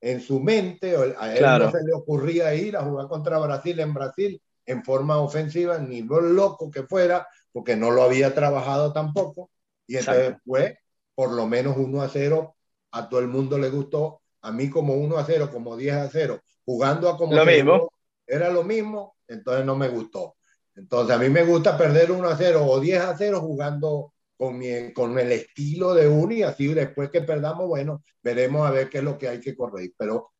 [0.00, 3.94] en su mente, a él no se le ocurría ir a jugar contra Brasil en
[3.94, 9.50] Brasil en forma ofensiva, ni lo loco que fuera, porque no lo había trabajado tampoco,
[9.86, 10.78] y entonces fue
[11.14, 12.56] por lo menos 1 a 0,
[12.92, 16.08] a todo el mundo le gustó, a mí como 1 a 0, como 10 a
[16.08, 17.92] 0, jugando a como lo mismo.
[18.26, 20.36] era lo mismo, entonces no me gustó.
[20.74, 24.58] Entonces, a mí me gusta perder 1 a 0 o 10 a 0 jugando con,
[24.58, 28.88] mi, con el estilo de uno y así después que perdamos, bueno, veremos a ver
[28.88, 29.94] qué es lo que hay que corregir.
[29.96, 30.32] Pero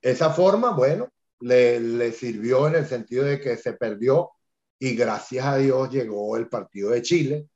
[0.00, 1.08] esa forma, bueno,
[1.40, 4.30] le, le sirvió en el sentido de que se perdió
[4.78, 7.48] y gracias a Dios llegó el partido de Chile,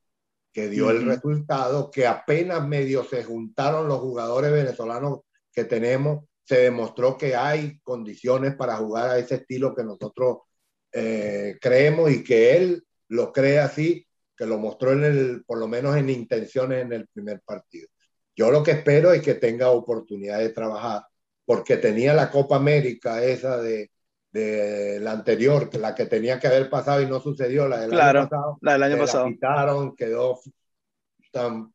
[0.52, 5.20] que dio el resultado, que apenas medio se juntaron los jugadores venezolanos
[5.52, 10.38] que tenemos, se demostró que hay condiciones para jugar a ese estilo que nosotros
[10.92, 15.68] eh, creemos y que él lo cree así, que lo mostró en el, por lo
[15.68, 17.88] menos en intenciones en el primer partido.
[18.34, 21.02] Yo lo que espero es que tenga oportunidad de trabajar,
[21.44, 23.90] porque tenía la Copa América esa de,
[24.32, 28.28] de la anterior, la que tenía que haber pasado y no sucedió, la del año
[28.28, 28.58] pasado.
[28.60, 29.24] La del año pasado.
[29.24, 30.40] La quitaron, quedó,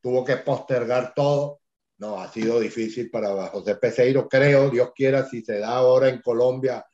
[0.01, 1.59] tuvo que postergar todo.
[1.97, 6.21] No, ha sido difícil para José Peseiro, creo, Dios quiera, si se da ahora en
[6.21, 6.85] Colombia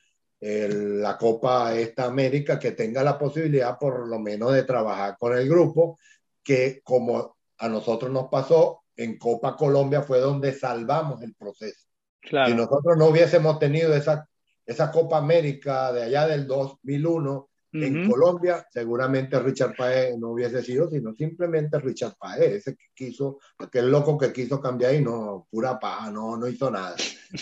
[0.41, 5.47] la Copa esta América, que tenga la posibilidad por lo menos de trabajar con el
[5.47, 5.99] grupo,
[6.43, 11.87] que como a nosotros nos pasó, en Copa Colombia fue donde salvamos el proceso.
[12.19, 12.49] Claro.
[12.49, 14.27] Si nosotros no hubiésemos tenido esa,
[14.65, 20.89] esa Copa América de allá del 2001 en Colombia, seguramente Richard Paez no hubiese sido,
[20.89, 25.79] sino simplemente Richard Paez, ese que quiso, aquel loco que quiso cambiar y no, pura
[25.79, 26.95] paja, no, no hizo nada.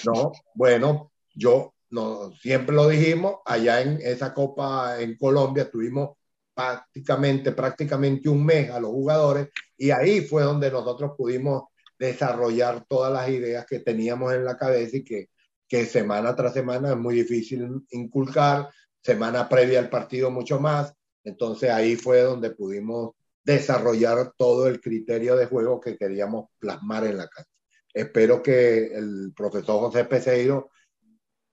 [0.06, 6.18] No, bueno, yo no, siempre lo dijimos, allá en esa Copa en Colombia tuvimos
[6.54, 11.64] prácticamente, prácticamente un mes a los jugadores y ahí fue donde nosotros pudimos
[11.98, 15.30] desarrollar todas las ideas que teníamos en la cabeza y que,
[15.68, 18.70] que semana tras semana es muy difícil inculcar,
[19.02, 23.12] semana previa al partido mucho más, entonces ahí fue donde pudimos
[23.44, 27.50] desarrollar todo el criterio de juego que queríamos plasmar en la cancha.
[27.94, 30.70] Espero que el profesor José Peseiro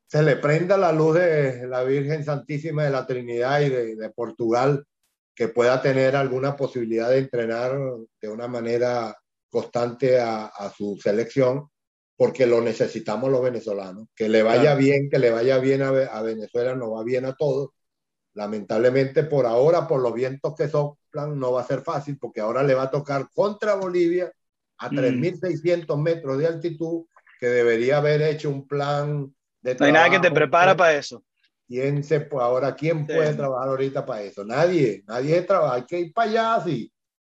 [0.07, 4.85] se le prenda la luz de la Virgen Santísima de la Trinidad y de, Portugal,
[5.35, 7.77] que pueda tener alguna posibilidad de entrenar
[8.21, 9.17] de una manera
[9.51, 11.69] constante a, su selección,
[12.17, 14.09] porque lo necesitamos los venezolanos.
[14.15, 17.35] Que le vaya bien, que le vaya bien a, a, Venezuela, no va bien a
[17.35, 17.71] todos.
[18.35, 22.63] Lamentablemente, por ahora, por los vientos que soplan, no va a ser fácil, porque ahora
[22.63, 24.31] le va a tocar contra Bolivia
[24.79, 26.03] a 3.600 mm.
[26.03, 27.07] metros de altitud,
[27.41, 29.35] que debería haber hecho un plan
[29.75, 31.23] no hay nada que te prepara para eso.
[31.67, 34.45] ¿Quién se, ahora, ¿quién puede trabajar ahorita para eso?
[34.45, 35.75] Nadie, nadie trabaja.
[35.75, 36.93] Hay que ir para allá, sí,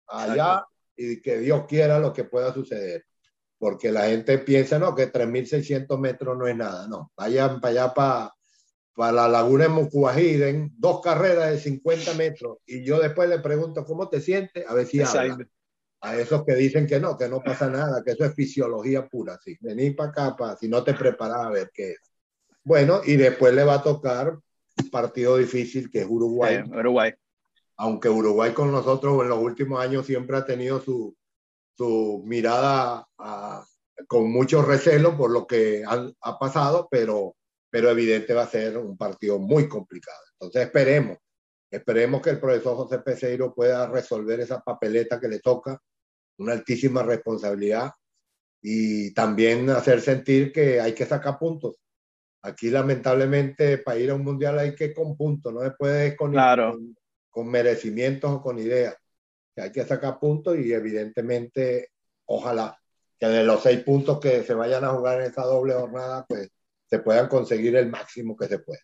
[0.07, 0.65] allá,
[0.95, 3.05] y que Dios quiera lo que pueda suceder.
[3.57, 6.88] Porque la gente piensa, no, que 3.600 metros no es nada.
[6.88, 8.34] No, vayan para allá, para,
[8.95, 12.59] para la laguna de Mucuajiden, dos carreras de 50 metros.
[12.65, 14.65] Y yo después le pregunto, ¿cómo te sientes?
[14.67, 15.38] A ver si habla.
[16.03, 19.38] A esos que dicen que no, que no pasa nada, que eso es fisiología pura.
[19.43, 22.11] Sí, vení para acá, para, si no te preparas a ver qué es.
[22.64, 24.38] Bueno, y después le va a tocar
[24.89, 26.64] partido difícil que es Uruguay.
[26.70, 27.14] Uruguay.
[27.78, 31.16] Aunque Uruguay con nosotros en los últimos años siempre ha tenido su,
[31.76, 33.07] su mirada
[34.07, 37.36] con mucho recelo por lo que ha, pasado, pero,
[37.70, 40.22] pero evidente va a ser un partido muy complicado.
[40.34, 41.18] Entonces esperemos,
[41.70, 45.80] esperemos que el profesor José Peseiro pueda resolver esa papeleta que le toca,
[46.38, 47.91] una altísima responsabilidad
[48.64, 51.82] y también hacer sentir que hay que sacar puntos
[52.44, 56.34] Aquí lamentablemente para ir a un mundial hay que con puntos, no se puede con,
[57.30, 58.96] con, merecimientos o con ideas.
[59.56, 61.89] Que hay que sacar puntos y evidentemente
[62.26, 62.80] ojalá
[63.20, 66.50] que de los seis puntos que se vayan a jugar en esa doble jornada, pues
[66.89, 68.82] se puedan conseguir el máximo que se pueda.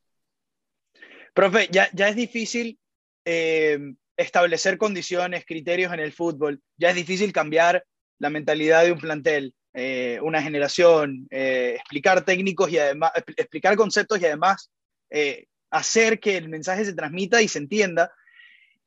[1.33, 2.79] Profe, ya, ya es difícil
[3.25, 3.79] eh,
[4.15, 7.83] establecer condiciones, criterios en el fútbol, ya es difícil cambiar
[8.19, 9.53] la mentalidad de un plantel.
[9.79, 14.71] Eh, una generación, eh, explicar técnicos y además, explicar conceptos y además
[15.11, 18.11] eh, hacer que el mensaje se transmita y se entienda.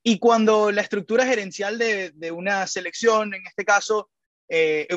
[0.03, 4.11] Y cuando la estructura gerencial de, de una selección, en este caso,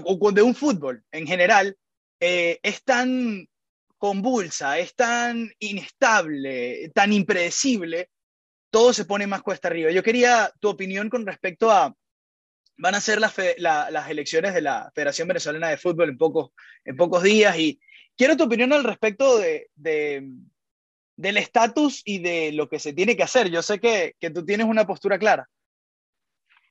[0.03, 1.77] o de un fútbol en general,
[2.19, 3.47] es tan
[3.99, 8.09] convulsa, es tan inestable, tan impredecible,
[8.71, 9.91] todo se pone más cuesta arriba.
[9.91, 11.95] Yo quería tu opinión con respecto a,
[12.77, 13.37] van a ser las,
[14.09, 16.17] elecciones de la Federación Venezolana de Fútbol en
[16.97, 17.79] pocos, días y
[18.17, 23.23] quiero tu opinión al respecto de, del estatus y de lo que se tiene que
[23.23, 23.49] hacer.
[23.49, 25.47] Yo sé que, tú tienes una postura clara.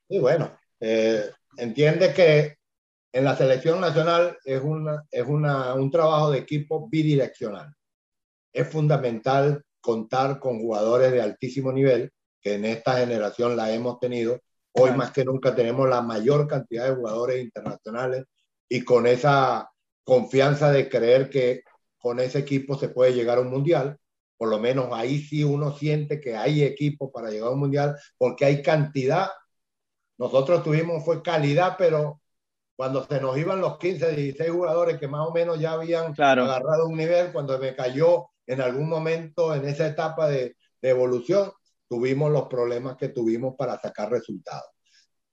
[0.09, 2.57] Sí, bueno, eh, entiende que
[3.13, 7.73] en la selección nacional es, un trabajo de equipo bidireccional.
[8.51, 14.41] Es fundamental contar con jugadores de altísimo nivel, que en esta generación la hemos tenido,
[14.73, 18.25] Hoy más que nunca tenemos la mayor cantidad de jugadores internacionales
[18.67, 19.69] y con esa
[20.03, 21.63] confianza de creer que
[21.99, 23.97] con ese equipo se puede llegar a un mundial.
[24.35, 27.95] Por lo menos ahí sí uno siente que hay equipo para llegar a un mundial
[28.17, 29.29] porque hay cantidad.
[30.17, 32.21] Nosotros tuvimos fue calidad, pero
[32.75, 36.87] cuando se nos iban los 15, 16 jugadores que más o menos ya habían agarrado
[36.87, 41.51] un nivel, cuando me cayó en algún momento en esa etapa de, de evolución,
[41.93, 44.71] tuvimos los problemas que tuvimos para sacar resultados.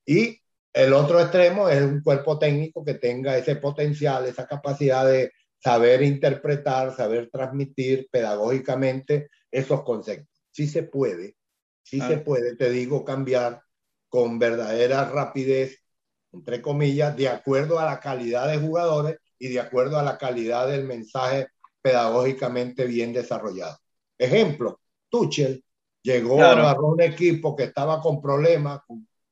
[0.04, 0.38] Y
[0.74, 6.02] el otro extremo es un cuerpo técnico que tenga ese potencial, esa capacidad de saber
[6.02, 10.38] interpretar, saber transmitir pedagógicamente esos conceptos.
[10.50, 11.36] Sí se puede,
[11.82, 13.62] sí se puede, te digo, cambiar
[14.10, 15.82] con verdadera rapidez,
[16.30, 20.68] entre comillas, de acuerdo a la calidad de jugadores y de acuerdo a la calidad
[20.68, 21.48] del mensaje
[21.80, 23.78] pedagógicamente bien desarrollado.
[24.18, 25.64] Ejemplo, Tuchel
[26.02, 28.80] llegó, a agarró un equipo que estaba con problemas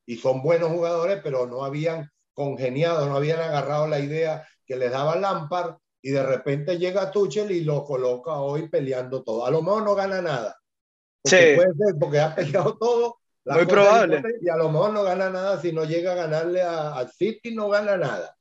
[0.07, 4.91] y son buenos jugadores, pero no habían congeniado, no habían agarrado la idea que les
[4.91, 9.45] daba Lampard y de repente llega Tuchel y lo coloca hoy peleando todo.
[9.45, 10.57] A lo mejor no gana nada.
[11.23, 13.19] Porque puede ser porque ha peleado todo.
[13.45, 14.23] Muy probable.
[14.41, 17.69] Y a lo mejor no gana nada si no llega a ganarle al City, no
[17.69, 18.37] gana nada.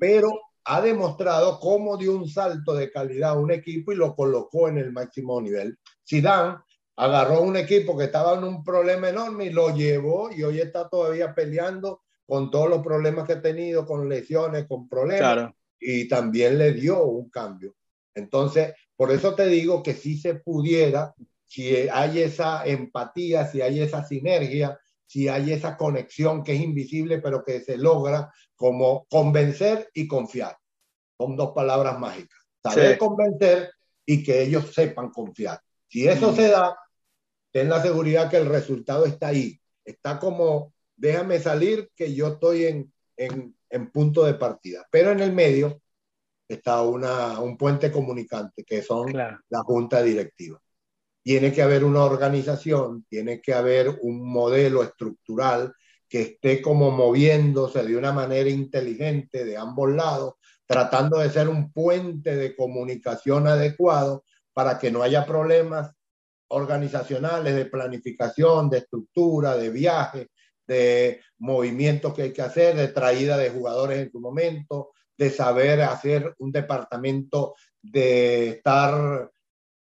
[0.00, 0.32] Pero
[0.64, 4.78] ha demostrado cómo dio un salto de calidad a un equipo y lo colocó en
[4.78, 5.78] el máximo nivel.
[6.06, 6.58] Zidane
[6.98, 10.88] agarró un equipo que estaba en un problema enorme y lo llevó y hoy está
[10.88, 15.54] todavía peleando con todos los problemas que ha tenido, con lesiones, con problemas.
[15.78, 17.76] Y también le dio un cambio.
[18.14, 23.80] Entonces, por eso te digo que si se pudiera, si hay esa empatía, si hay
[23.80, 24.76] esa sinergia,
[25.06, 30.58] si hay esa conexión que es invisible, pero que se logra como convencer y confiar.
[31.16, 32.40] Son dos palabras mágicas.
[32.60, 33.70] Saber convencer
[34.04, 35.60] y que ellos sepan confiar.
[35.86, 36.36] Si eso mm.
[36.36, 36.76] se da,
[37.50, 39.60] ten la seguridad que el resultado está ahí.
[39.84, 44.86] Está como, déjame salir que yo estoy en, en, en punto de partida.
[44.90, 45.80] Pero en el medio
[46.48, 50.60] está una, un puente comunicante, que son la junta directiva.
[51.22, 55.74] Tiene que haber una organización, tiene que haber un modelo estructural
[56.08, 60.34] que esté como moviéndose de una manera inteligente de ambos lados,
[60.66, 64.24] tratando de ser un puente de comunicación adecuado
[64.54, 65.92] para que no haya problemas
[66.48, 70.28] organizacionales de planificación, de estructura, de viaje,
[70.66, 75.82] de movimientos que hay que hacer, de traída de jugadores en su momento, de saber
[75.82, 79.30] hacer un departamento de estar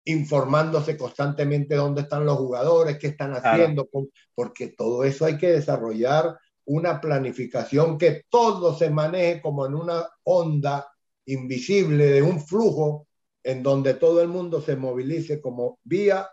[0.05, 3.89] informándose constantemente dónde están los jugadores, qué están haciendo,
[4.33, 10.07] porque todo eso hay que desarrollar una planificación que todo se maneje como en una
[10.23, 10.87] onda
[11.25, 13.07] invisible de un flujo
[13.43, 16.29] en donde todo el mundo se movilice como vía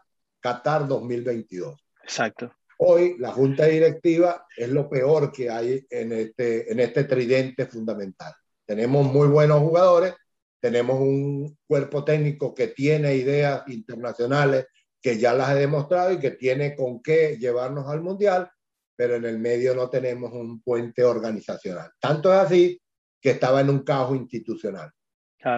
[0.47, 1.74] Qatar 2022.
[2.05, 2.53] Exacto.
[2.78, 8.32] Hoy la junta directiva es lo peor que hay en este, en este tridente fundamental.
[8.64, 10.14] Tenemos muy buenos jugadores,
[10.61, 14.66] tenemos un cuerpo técnico que tiene ideas internacionales
[15.03, 18.49] que ya las he demostrado y que tiene con qué llevarnos al mundial,
[18.94, 21.90] pero en el medio no tenemos un puente organizacional.
[21.99, 22.80] Tanto es así
[23.20, 24.92] que estaba en un caos institucional.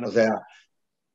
[0.04, 0.30] O sea,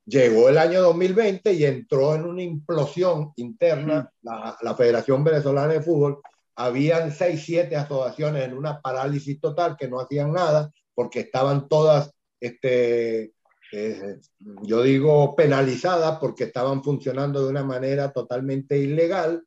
[0.06, 5.82] llegó el año 2020 y entró en una implosión interna la, la, Federación Venezolana de
[5.82, 6.20] Fútbol.
[6.56, 12.14] Habían seis, siete asociaciones en una parálisis total que no hacían nada porque estaban todas
[12.44, 13.32] este,
[13.72, 14.20] eh,
[14.62, 19.42] yo digo penalizadas porque estaban funcionando de una manera totalmente ilegal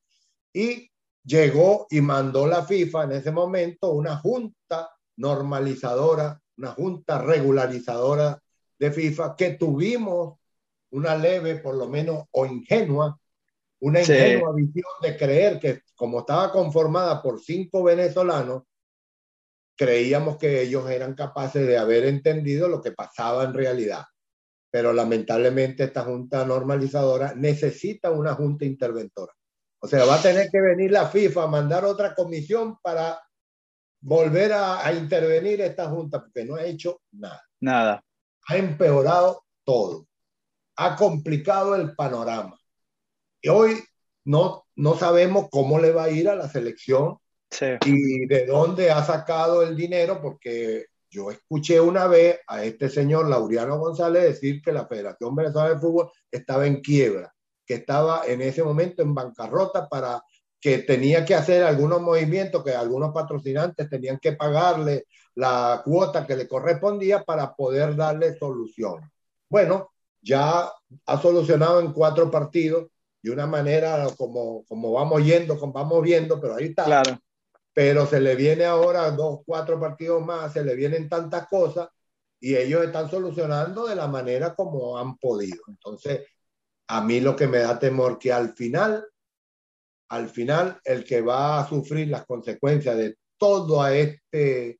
[0.51, 0.89] y
[1.23, 8.41] llegó y mandó la FIFA en ese momento una junta normalizadora, una junta regularizadora
[8.79, 10.36] de FIFA que tuvimos
[10.91, 13.19] una leve, por lo menos, o ingenua,
[13.79, 18.63] una ingenua visión de creer que como estaba conformada por cinco venezolanos,
[19.75, 24.03] creíamos que ellos eran capaces de haber entendido lo que pasaba en realidad
[24.69, 29.33] pero lamentablemente esta junta normalizadora necesita una junta interventora.
[29.79, 33.19] O sea, va a tener que venir la FIFA a mandar otra comisión para
[34.01, 37.43] volver a, intervenir esta junta, porque no ha hecho nada.
[37.59, 38.03] Nada.
[38.47, 40.06] Ha empeorado todo.
[40.77, 42.57] Ha complicado el panorama.
[43.41, 43.83] Y hoy
[44.25, 47.17] no, no sabemos cómo le va a ir a la selección
[47.85, 53.27] y de dónde ha sacado el dinero, porque yo escuché una vez a este señor
[53.29, 57.33] Laureano González decir que la Federación Venezolana de Fútbol estaba en quiebra,
[57.65, 60.21] que estaba en ese momento en bancarrota para
[60.59, 65.05] que tenía que hacer algunos movimientos que algunos patrocinantes tenían que pagarle
[65.35, 69.09] la cuota que le correspondía para poder darle solución.
[69.49, 69.91] Bueno,
[70.27, 70.71] ya
[71.05, 72.87] ha solucionado en cuatro partidos
[73.21, 76.85] de una manera como, como vamos yendo, como vamos viendo, pero ahí está.
[76.85, 77.17] Claro
[77.77, 81.87] pero se le viene ahora dos, cuatro partidos más, se le vienen tantas cosas
[82.39, 85.61] y ellos están solucionando de la manera como han podido.
[85.67, 86.25] Entonces,
[86.87, 89.07] a mí lo que me da temor que al final,
[90.09, 94.79] al final, el que va a sufrir las consecuencias de todo este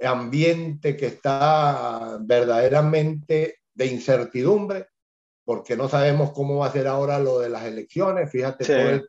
[0.00, 4.88] ambiente que está verdaderamente de incertidumbre,
[5.44, 9.06] porque no sabemos cómo va a ser ahora lo de las elecciones, fíjate todo el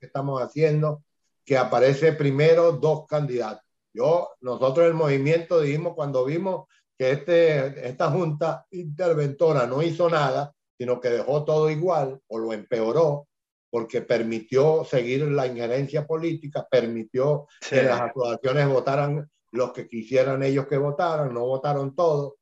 [0.00, 1.02] que estamos haciendo,
[1.44, 3.64] que aparece primero dos candidatos.
[3.92, 10.52] Yo, nosotros el movimiento dijimos cuando vimos que este, esta junta interventora no hizo nada,
[10.78, 13.28] sino que dejó todo igual o lo empeoró,
[13.68, 20.66] porque permitió seguir la injerencia política, permitió que las asociaciones votaran los que quisieran ellos
[20.66, 22.34] que votaran, no votaron todos.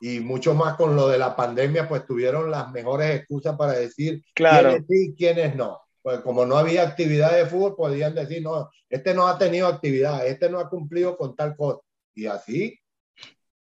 [0.00, 4.22] Y mucho más con lo de la pandemia, pues tuvieron las mejores excusas para decir
[4.34, 4.70] claro.
[4.70, 5.80] quiénes sí y quiénes no.
[6.02, 10.26] Pues como no había actividad de fútbol, podían decir, no, este no ha tenido actividad,
[10.26, 11.80] este no ha cumplido con tal cosa.
[12.14, 12.78] Y así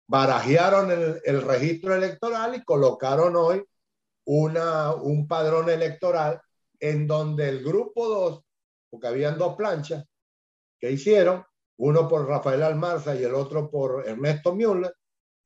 [0.07, 3.65] barajearon el, el registro electoral y colocaron hoy
[4.27, 6.41] una, un padrón electoral
[6.79, 8.43] en donde el grupo 2,
[8.91, 10.05] porque habían dos planchas
[10.79, 11.45] que hicieron,
[11.79, 14.95] uno por Rafael Almarza y el otro por Ernesto Müller,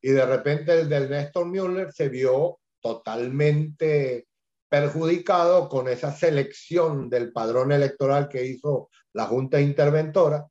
[0.03, 4.26] y de repente el del Néstor Müller se vio totalmente
[4.68, 10.46] perjudicado con esa selección del padrón electoral que hizo la Junta Interventora,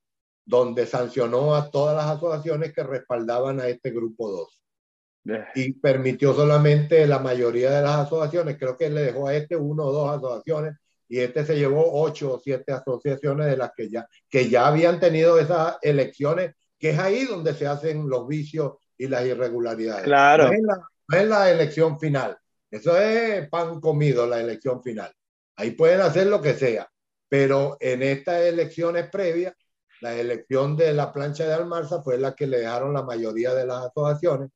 [0.46, 4.62] donde sancionó a todas las asociaciones que respaldaban a este grupo 2.
[5.56, 9.86] Y permitió solamente la mayoría de las asociaciones, creo que le dejó a este uno
[9.86, 10.76] o dos asociaciones,
[11.08, 15.00] y este se llevó ocho o siete asociaciones de las que ya, que ya habían
[15.00, 20.04] tenido esas elecciones, que es ahí donde se hacen los vicios y las irregularidades.
[20.04, 20.48] Claro.
[20.48, 22.38] No es, la, no es la elección final.
[22.70, 25.12] Eso es pan comido, la elección final.
[25.56, 26.88] Ahí pueden hacer lo que sea.
[27.28, 29.54] Pero en estas elecciones previas,
[30.02, 33.66] la elección de la plancha de Almarza fue la que le dejaron la mayoría de
[33.66, 34.50] las asociaciones.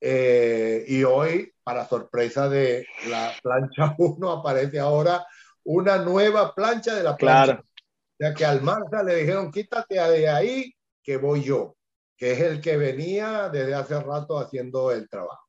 [0.00, 5.26] Eh, y hoy, para sorpresa de la plancha 1, aparece ahora
[5.64, 7.44] una nueva plancha de la plancha.
[7.44, 7.62] Claro.
[7.62, 11.77] O sea que Almarza le dijeron, quítate de ahí, que voy yo
[12.18, 15.46] que es el que venía desde hace rato haciendo el trabajo.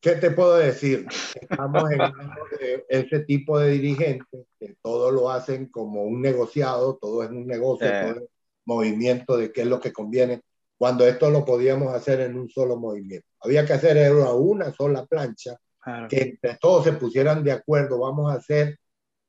[0.00, 1.06] ¿Qué te puedo decir?
[1.34, 7.22] Estamos en de ese tipo de dirigentes que todo lo hacen como un negociado, todo
[7.22, 8.28] es un negocio, todo es
[8.64, 10.42] movimiento de qué es lo que conviene,
[10.76, 13.28] cuando esto lo podíamos hacer en un solo movimiento.
[13.40, 16.08] Había que hacer una sola plancha, claro.
[16.08, 18.78] que entre todos se pusieran de acuerdo, vamos a hacer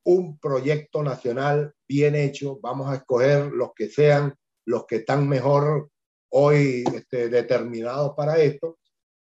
[0.05, 4.33] un proyecto nacional bien hecho, vamos a escoger los que sean
[4.65, 5.89] los que están mejor
[6.35, 8.79] hoy este, determinados para esto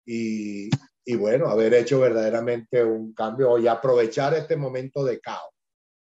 [0.07, 0.71] y,
[1.05, 5.53] y, bueno, haber hecho verdaderamente un cambio y aprovechar este momento de caos.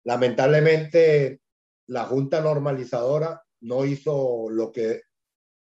[0.05, 1.41] Lamentablemente,
[1.87, 5.03] la Junta Normalizadora no hizo lo que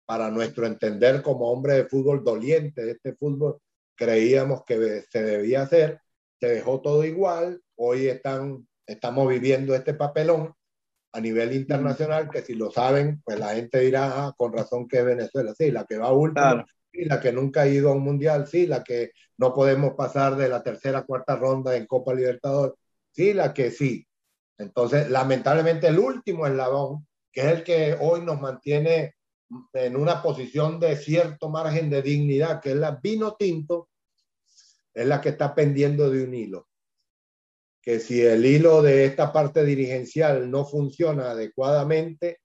[0.06, 3.60] para nuestro entender como hombre de fútbol doliente de este fútbol
[3.96, 6.00] creíamos que se debía hacer.
[6.40, 7.62] Se dejó todo igual.
[7.76, 10.54] Hoy están, estamos viviendo este papelón
[11.12, 14.98] a nivel internacional, que si lo saben, pues la gente dirá, ah, con razón que
[14.98, 16.66] es Venezuela, sí, la que va última, claro.
[16.92, 20.36] sí, la que nunca ha ido a un mundial, sí, la que no podemos pasar
[20.36, 22.74] de la tercera cuarta ronda en Copa Libertadores,
[23.10, 24.06] sí, la que sí.
[24.58, 29.14] Entonces, lamentablemente, el último eslabón, que es el que hoy nos mantiene
[29.72, 33.88] en una posición de cierto margen de dignidad, que es la vino tinto,
[34.94, 36.69] es la que está pendiendo de un hilo
[37.82, 42.40] que si el hilo de esta parte dirigencial no funciona adecuadamente,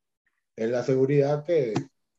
[0.56, 1.74] es la seguridad que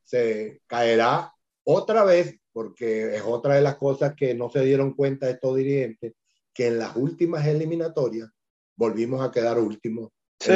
[0.04, 1.32] se caerá
[1.64, 6.14] otra vez, porque es otra de las cosas que no se dieron cuenta estos dirigentes,
[6.52, 8.28] que en las últimas eliminatorias
[8.76, 10.10] volvimos a quedar últimos.
[10.38, 10.52] Sí.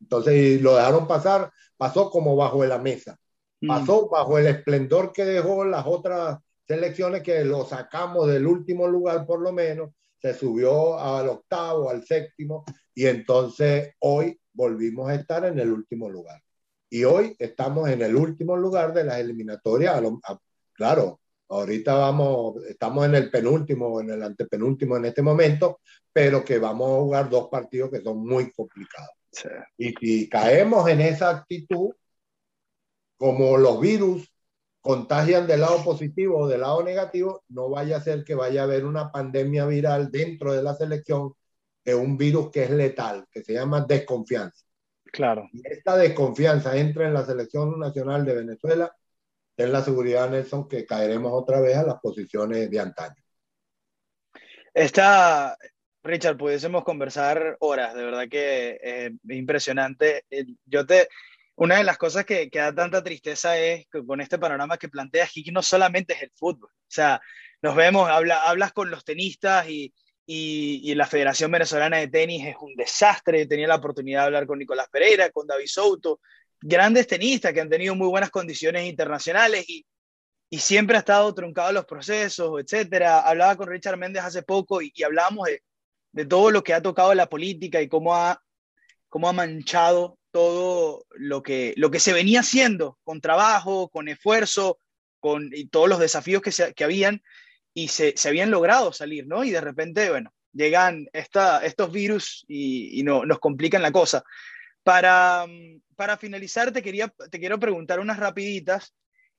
[0.00, 3.18] Entonces, lo dejaron pasar, pasó como bajo la mesa,
[3.66, 4.10] pasó mm.
[4.10, 9.40] bajo el esplendor que dejó las otras selecciones que lo sacamos del último lugar por
[9.40, 9.90] lo menos
[10.20, 12.64] se subió al octavo, al séptimo,
[12.94, 16.40] y entonces hoy volvimos a estar en el último lugar.
[16.90, 19.94] Y hoy estamos en el último lugar de las eliminatorias.
[19.94, 20.38] A lo, a,
[20.72, 25.80] claro, ahorita vamos, estamos en el penúltimo, en el antepenúltimo en este momento,
[26.12, 29.10] pero que vamos a jugar dos partidos que son muy complicados.
[29.30, 29.48] Sí.
[29.78, 31.92] Y si caemos en esa actitud,
[33.16, 34.30] como los virus
[34.80, 38.64] contagian del lado positivo o del lado negativo, no vaya a ser que vaya a
[38.64, 41.34] haber una pandemia viral dentro de la selección
[41.84, 44.64] de un virus que es letal, que se llama desconfianza.
[45.04, 45.48] Claro.
[45.52, 48.94] Y esta desconfianza entra en la selección nacional de Venezuela,
[49.56, 53.22] ten la seguridad, Nelson, que caeremos otra vez a las posiciones de antaño.
[54.72, 55.56] Esta,
[56.02, 60.24] Richard, pudiésemos conversar horas, de verdad que eh, es impresionante.
[60.64, 61.08] Yo te,
[61.60, 64.88] una de las cosas que, que, da tanta tristeza es que con este panorama que
[64.88, 66.70] plantea aquí, que no solamente es el fútbol.
[66.72, 67.20] O sea,
[67.60, 69.92] nos vemos, habla, hablas con los tenistas y,
[70.24, 73.44] y, y, la Federación Venezolana de Tenis es un desastre.
[73.46, 76.20] Tenía la oportunidad de hablar con Nicolás Pereira, con David Souto,
[76.62, 79.84] grandes tenistas que han tenido muy buenas condiciones internacionales y,
[80.48, 83.20] y siempre ha estado truncado los procesos, etcétera.
[83.20, 85.62] Hablaba con Richard Méndez hace poco y, y hablábamos de,
[86.12, 88.42] de todo lo que ha tocado la política y cómo ha,
[89.10, 94.78] cómo ha manchado todo lo que, lo que se venía haciendo con trabajo, con esfuerzo,
[95.18, 97.22] con todos los desafíos que, se, que habían
[97.74, 99.44] y se, se, habían logrado salir, ¿no?
[99.44, 104.24] Y de repente, bueno, llegan esta, estos virus y, y no, nos complican la cosa.
[104.82, 105.46] Para,
[105.94, 108.94] para finalizar, te, quería, te quiero preguntar unas rapiditas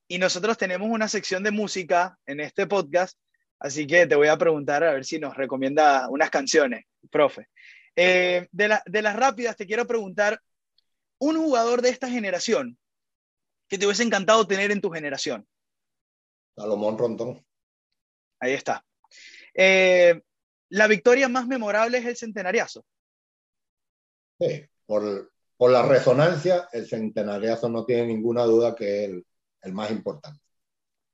[0.08, 3.18] y nosotros tenemos una sección de música en este podcast,
[3.60, 7.48] así que te voy a preguntar a ver si nos recomienda unas canciones, profe.
[7.96, 10.40] Eh, de, de las rápidas, te quiero preguntar,
[11.22, 12.78] un jugador de esta generación
[13.70, 15.48] que te hubiese encantado tener en tu generación.
[16.56, 17.46] Salomón Rondón.
[18.40, 18.84] Ahí está.
[19.54, 20.20] Eh,
[20.70, 22.84] la victoria más memorable es el centenariazo.
[24.40, 29.26] Sí, por, por, la resonancia, el centenariazo no tiene ninguna duda que es el,
[29.62, 30.42] el, más importante.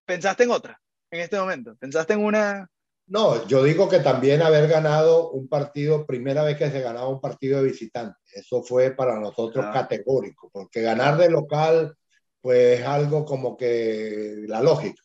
[0.06, 0.82] ¿Pensaste en otra
[1.12, 1.76] en este momento?
[1.76, 2.72] ¿Pensaste en una?
[3.08, 7.22] No, yo digo que también haber ganado un partido, primera vez que se ganaba un
[7.22, 9.72] partido de visitante, eso fue para nosotros ah.
[9.72, 11.96] categórico, porque ganar de local,
[12.42, 15.02] pues algo como que la lógica.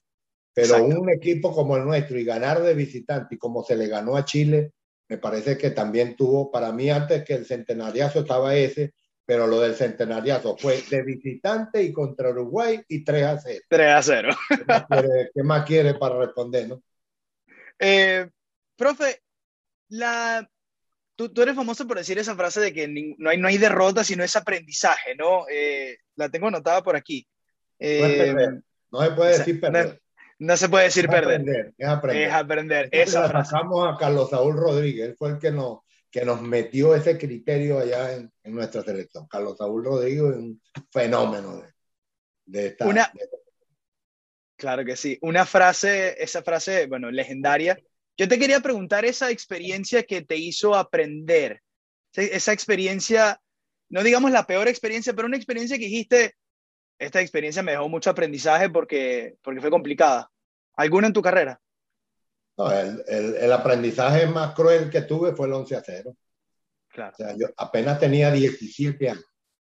[0.52, 4.16] Pero un equipo como el nuestro y ganar de visitante y como se le ganó
[4.16, 4.72] a Chile,
[5.08, 9.60] me parece que también tuvo, para mí antes que el centenariazo estaba ese, pero lo
[9.60, 13.64] del centenariazo fue de visitante y contra Uruguay y 3 a 0.
[13.68, 14.36] 3 a 0.
[15.34, 16.82] ¿Qué más quiere, para responder, no?
[17.84, 18.28] Eh,
[18.76, 19.22] profe,
[19.88, 20.48] la,
[21.16, 22.86] tú, tú, eres famoso por decir esa frase de que
[23.18, 25.46] no hay, no hay derrota, sino es aprendizaje, ¿no?
[25.50, 27.26] Eh, la tengo anotada por aquí.
[27.80, 28.34] Eh,
[28.92, 30.00] no, se puede decir perder.
[30.38, 31.40] No se puede decir perder.
[31.40, 32.28] Aprender, es aprender.
[32.28, 32.88] Es aprender.
[32.92, 37.80] Esa sacamos a Carlos Saúl Rodríguez, fue el que nos, que nos metió ese criterio
[37.80, 39.26] allá en, en nuestra selección.
[39.26, 41.72] Carlos Saúl Rodríguez es un fenómeno de,
[42.46, 42.86] de esta.
[42.86, 43.12] Una,
[44.62, 45.18] Claro que sí.
[45.22, 47.76] Una frase, esa frase, bueno, legendaria.
[48.16, 51.60] Yo te quería preguntar esa experiencia que te hizo aprender.
[52.14, 53.40] Esa experiencia,
[53.88, 56.36] no digamos la peor experiencia, pero una experiencia que dijiste,
[56.96, 60.30] esta experiencia me dejó mucho aprendizaje porque, porque fue complicada.
[60.76, 61.60] ¿Alguna en tu carrera?
[62.56, 66.16] No, el, el, el, aprendizaje más cruel que tuve fue el 11 a 0.
[66.86, 67.12] Claro.
[67.14, 69.24] O sea, yo apenas tenía 17 años.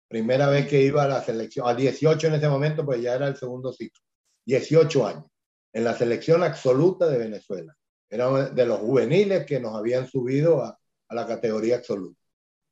[0.07, 3.27] Primera vez que iba a la selección, a 18 en ese momento, pues ya era
[3.27, 4.03] el segundo ciclo.
[4.45, 5.25] 18 años,
[5.73, 7.75] en la selección absoluta de Venezuela.
[8.09, 12.19] Era de los juveniles que nos habían subido a, a la categoría absoluta.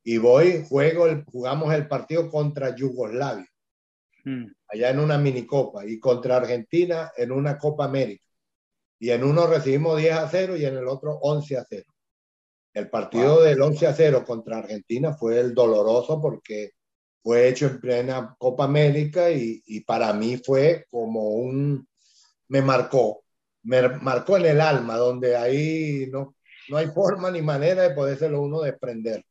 [0.03, 3.48] Y voy, juego, el, jugamos el partido contra Yugoslavia
[4.68, 8.26] allá en una minicopa, y contra Argentina en una Copa América.
[8.99, 11.84] Y en uno recibimos 10 a 0 y en el otro 11 a 0.
[12.73, 13.43] El partido wow.
[13.43, 16.72] del 11 a 0 contra Argentina fue el doloroso porque
[17.23, 21.88] fue hecho en plena Copa América y, y para mí fue como un,
[22.48, 23.23] me marcó,
[23.64, 26.35] me marcó en el alma, donde ahí no,
[26.69, 29.23] no hay forma ni manera de podérselo uno desprender.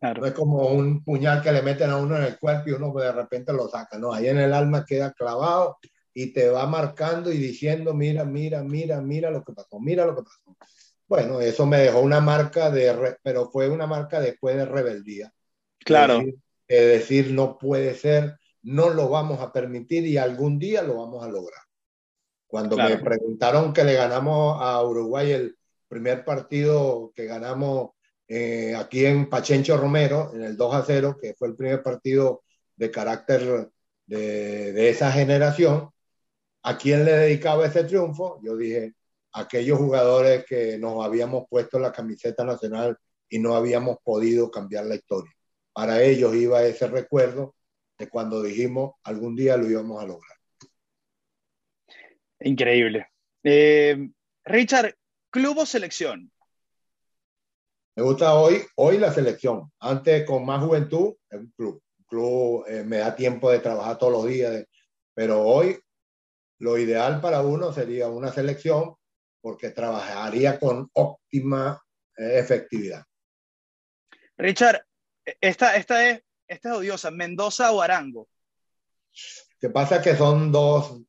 [0.00, 0.20] Claro.
[0.20, 2.92] No es como un puñal que le meten a uno en el cuerpo y uno
[2.92, 3.98] de repente lo saca.
[3.98, 5.78] No, ahí en el alma queda clavado
[6.14, 10.16] y te va marcando y diciendo, mira, mira, mira, mira lo que pasó, mira lo
[10.16, 10.56] que pasó.
[11.08, 15.32] Bueno, eso me dejó una marca de, pero fue una marca después de rebeldía.
[15.78, 16.14] Claro.
[16.14, 20.82] Es decir, es decir, no puede ser, no lo vamos a permitir y algún día
[20.82, 21.62] lo vamos a lograr.
[22.46, 22.96] Cuando claro.
[22.96, 25.56] me preguntaron que le ganamos a Uruguay el
[25.88, 27.90] primer partido que ganamos
[28.28, 32.42] eh, aquí en Pachencho Romero, en el 2 a 0, que fue el primer partido
[32.76, 33.70] de carácter
[34.06, 35.90] de, de esa generación,
[36.62, 38.38] ¿a quién le dedicaba ese triunfo?
[38.42, 38.94] Yo dije,
[39.32, 42.96] aquellos jugadores que nos habíamos puesto la camiseta nacional
[43.28, 45.32] y no habíamos podido cambiar la historia.
[45.78, 47.54] Para ellos iba ese recuerdo
[47.96, 50.36] de cuando dijimos algún día lo íbamos a lograr.
[52.40, 53.06] Increíble.
[53.44, 54.10] Eh,
[54.44, 54.96] Richard,
[55.30, 56.32] club o selección.
[57.94, 59.70] Me gusta hoy, hoy la selección.
[59.78, 61.80] Antes con más juventud, es un club.
[61.96, 64.68] Un club eh, me da tiempo de trabajar todos los días, de,
[65.14, 65.78] pero hoy
[66.58, 68.96] lo ideal para uno sería una selección
[69.40, 71.80] porque trabajaría con óptima
[72.16, 73.04] eh, efectividad.
[74.36, 74.87] Richard,
[75.40, 78.28] esta, esta, es, esta es odiosa, Mendoza o Arango.
[79.60, 81.00] Que pasa que son dos,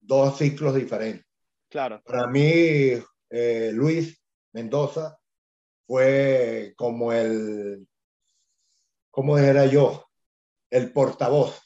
[0.00, 1.26] dos ciclos diferentes.
[1.68, 2.02] Claro.
[2.04, 2.92] Para mí,
[3.30, 4.20] eh, Luis
[4.52, 5.18] Mendoza
[5.86, 7.86] fue como el,
[9.10, 10.06] ¿cómo era yo?
[10.70, 11.60] El portavoz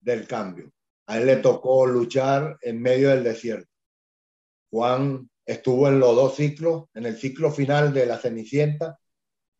[0.00, 0.72] del cambio.
[1.06, 3.70] A él le tocó luchar en medio del desierto.
[4.70, 8.98] Juan estuvo en los dos ciclos, en el ciclo final de la Cenicienta,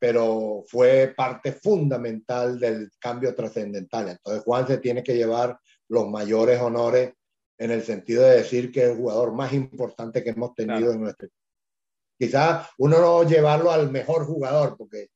[0.07, 4.11] pero fue parte fundamental del cambio trascendental.
[4.11, 5.59] Entonces Juan se tiene que llevar
[5.89, 7.13] los mayores honores
[7.59, 10.93] en el sentido de decir que es el jugador más importante que hemos tenido claro.
[10.93, 11.29] en nuestro
[12.17, 15.09] quizás uno no llevarlo al mejor jugador, porque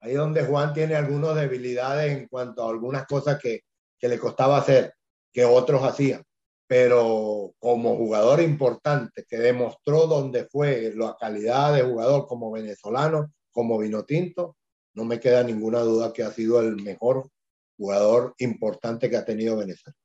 [0.00, 3.64] ahí es donde Juan tiene algunas debilidades en cuanto a algunas cosas que,
[3.98, 4.94] que le costaba hacer,
[5.30, 6.24] que otros hacían.
[6.66, 13.76] Pero como jugador importante que demostró dónde fue la calidad de jugador como venezolano, como
[13.76, 14.56] vino tinto,
[14.94, 17.28] no me queda ninguna duda que ha sido el mejor
[17.76, 19.98] jugador importante que ha tenido Venezuela.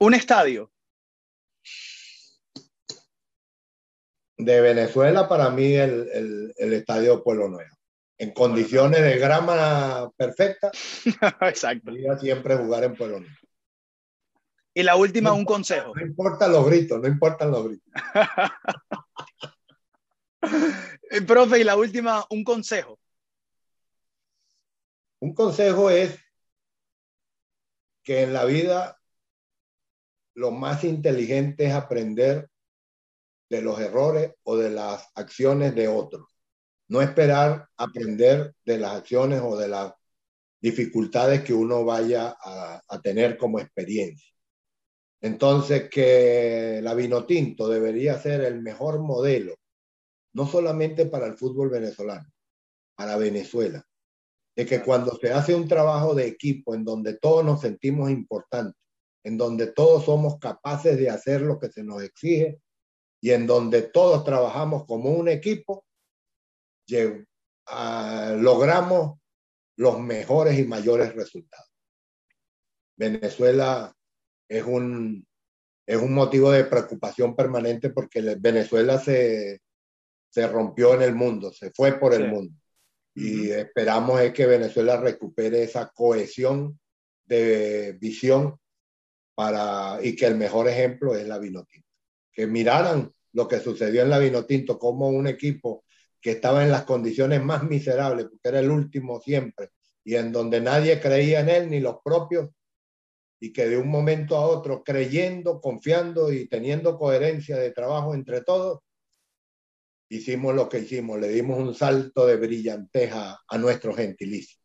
[0.00, 0.72] Un estadio.
[4.36, 7.76] De Venezuela, para mí, el, el, estadio Pueblo Nuevo.
[8.18, 10.72] En condiciones de grama perfecta.
[11.42, 11.92] Exacto.
[12.20, 13.36] siempre jugar en Pueblo Nuevo.
[14.74, 15.92] Y la última, un consejo.
[15.94, 17.92] No importan los gritos, no importan los gritos.
[21.10, 22.98] Eh, profe, y la última, un consejo.
[25.20, 26.18] Un consejo es
[28.02, 28.98] que en la vida
[30.34, 32.48] lo más inteligente es aprender
[33.48, 36.26] de los errores o de las acciones de otros.
[36.88, 39.92] No esperar aprender de las acciones o de las
[40.60, 44.32] dificultades que uno vaya a, a tener como experiencia.
[45.20, 49.54] Entonces, que la Vinotinto debería ser el mejor modelo,
[50.36, 52.30] no solamente para el fútbol venezolano,
[52.94, 53.82] para Venezuela.
[54.54, 58.78] De que cuando se hace un trabajo de equipo en donde todos nos sentimos importantes,
[59.24, 62.60] en donde todos somos capaces de hacer lo que se nos exige
[63.22, 65.86] y en donde todos trabajamos como un equipo,
[68.36, 69.18] logramos
[69.78, 71.72] los mejores y mayores resultados.
[72.98, 73.90] Venezuela
[74.50, 75.26] es un,
[75.86, 79.62] es un motivo de preocupación permanente porque Venezuela se,
[80.36, 82.54] se rompió en el mundo, se fue por el mundo.
[83.14, 86.78] Y esperamos es que Venezuela recupere esa cohesión
[87.24, 88.60] de visión
[89.34, 91.88] para, y que el mejor ejemplo es la Vinotinto.
[92.30, 95.86] Que miraran lo que sucedió en la Vinotinto como un equipo
[96.20, 99.70] que estaba en las condiciones más miserables, porque era el último siempre,
[100.04, 102.50] y en donde nadie creía en él, ni los propios,
[103.40, 108.42] y que de un momento a otro, creyendo, confiando y teniendo coherencia de trabajo entre
[108.42, 108.80] todos,
[110.08, 114.58] hicimos lo que hicimos, le dimos un salto de brillanteja a nuestro gentilicio.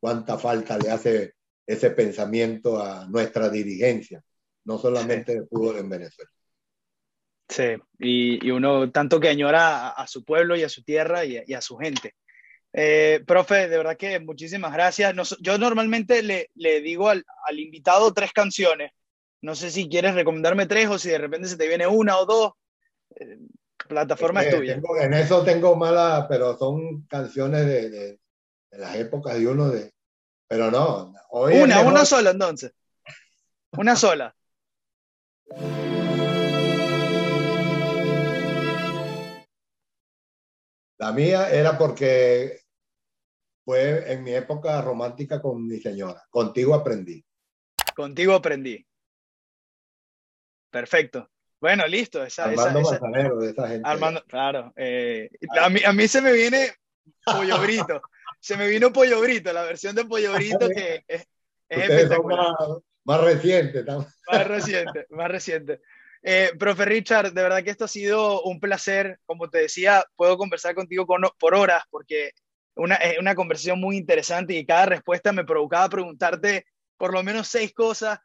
[0.00, 1.34] Cuánta falta le hace
[1.66, 4.22] ese pensamiento a nuestra dirigencia,
[4.64, 6.30] no solamente de fútbol en Venezuela.
[7.48, 11.60] Sí, y, uno tanto que añora a, su pueblo y a su tierra y a
[11.60, 12.14] su gente.
[12.78, 15.14] Eh, profe, de verdad que muchísimas gracias.
[15.40, 18.92] yo normalmente le, le digo al, al, invitado tres canciones.
[19.40, 22.26] No sé si quieres recomendarme tres o si de repente se te viene una o
[22.26, 22.52] dos.
[23.18, 23.38] Eh,
[23.86, 24.80] plataforma es, tuya.
[25.00, 28.20] en eso tengo mala, pero son canciones de, de,
[28.72, 29.92] las épocas de uno de...
[30.48, 31.12] Pero no.
[31.30, 32.72] una, una sola entonces.
[33.72, 34.34] Una sola.
[40.98, 42.60] La mía era porque
[43.64, 46.24] fue en mi época romántica con mi señora.
[46.30, 47.24] Contigo aprendí.
[47.94, 48.86] Contigo aprendí.
[50.70, 51.30] Perfecto.
[51.60, 52.22] Bueno, listo.
[52.38, 53.88] Armando Manzanero, de esa gente.
[53.88, 54.72] Armando, claro.
[54.76, 55.30] Eh,
[55.60, 56.72] a, mí, a mí se me viene
[57.24, 58.02] Pollo Brito.
[58.40, 61.26] se me vino Pollo Brito, la versión de Pollo Brito que es,
[61.68, 62.54] espectacular.
[63.04, 63.84] más, reciente.
[63.84, 64.06] Más
[64.48, 65.80] reciente, más reciente.
[66.22, 69.18] Eh, profe Richard, de verdad que esto ha sido un placer.
[69.24, 71.06] Como te decía, puedo conversar contigo
[71.38, 72.32] por horas porque
[72.74, 76.66] una, una conversación muy interesante y cada respuesta me provocaba preguntarte
[76.98, 78.18] por lo menos seis cosas.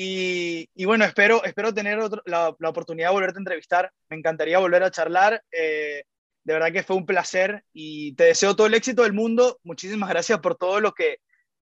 [0.00, 3.92] Y, y bueno, espero, espero tener la, la, oportunidad de volverte a entrevistar.
[4.08, 5.42] Me encantaría volver a charlar.
[5.50, 6.04] Eh,
[6.44, 9.58] de verdad que fue un placer y te deseo todo el éxito del mundo.
[9.64, 11.18] Muchísimas gracias por todo lo que,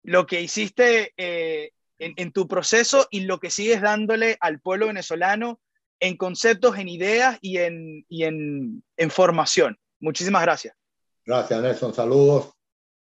[0.02, 4.88] lo que hiciste eh, en, en, tu proceso y lo que sigues dándole al pueblo
[4.88, 5.58] venezolano
[5.98, 9.78] en conceptos, en ideas y en, y en, en formación.
[10.00, 10.76] Muchísimas gracias.
[11.24, 11.94] Gracias, Nelson.
[11.94, 12.52] Saludos.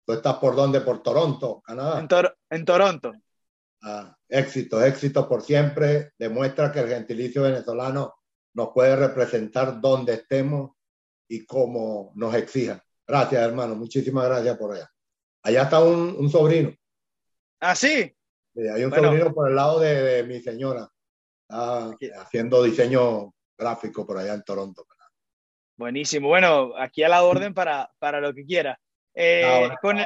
[0.06, 0.82] ¿Tú estás por dónde?
[0.82, 2.00] Por Toronto, Canadá.
[2.50, 3.14] En, Toronto.
[3.82, 6.12] Ah, éxito, éxito por siempre.
[6.18, 8.16] Demuestra que el gentilicio venezolano
[8.54, 10.72] nos puede representar donde estemos
[11.28, 12.82] y como nos exijan.
[13.08, 13.76] Gracias, hermano.
[13.76, 14.90] Muchísimas gracias por allá.
[15.44, 16.74] Allá está un, sobrino.
[17.60, 18.16] Ah, sí.
[18.56, 20.90] hay un sobrino por el lado de, mi señora.
[21.48, 24.86] Está haciendo diseño gráfico por allá en Toronto.
[25.76, 26.28] Buenísimo.
[26.28, 28.80] Bueno, aquí a la orden para, para lo que quiera.
[29.14, 30.06] Eh, con, el,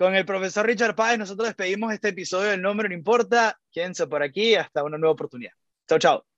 [0.00, 3.60] con, el, profesor Richard Páez, nosotros despedimos este episodio del Nombre No Importa.
[3.70, 5.52] Quédense por aquí hasta una nueva oportunidad.
[5.86, 6.29] Chao, chao.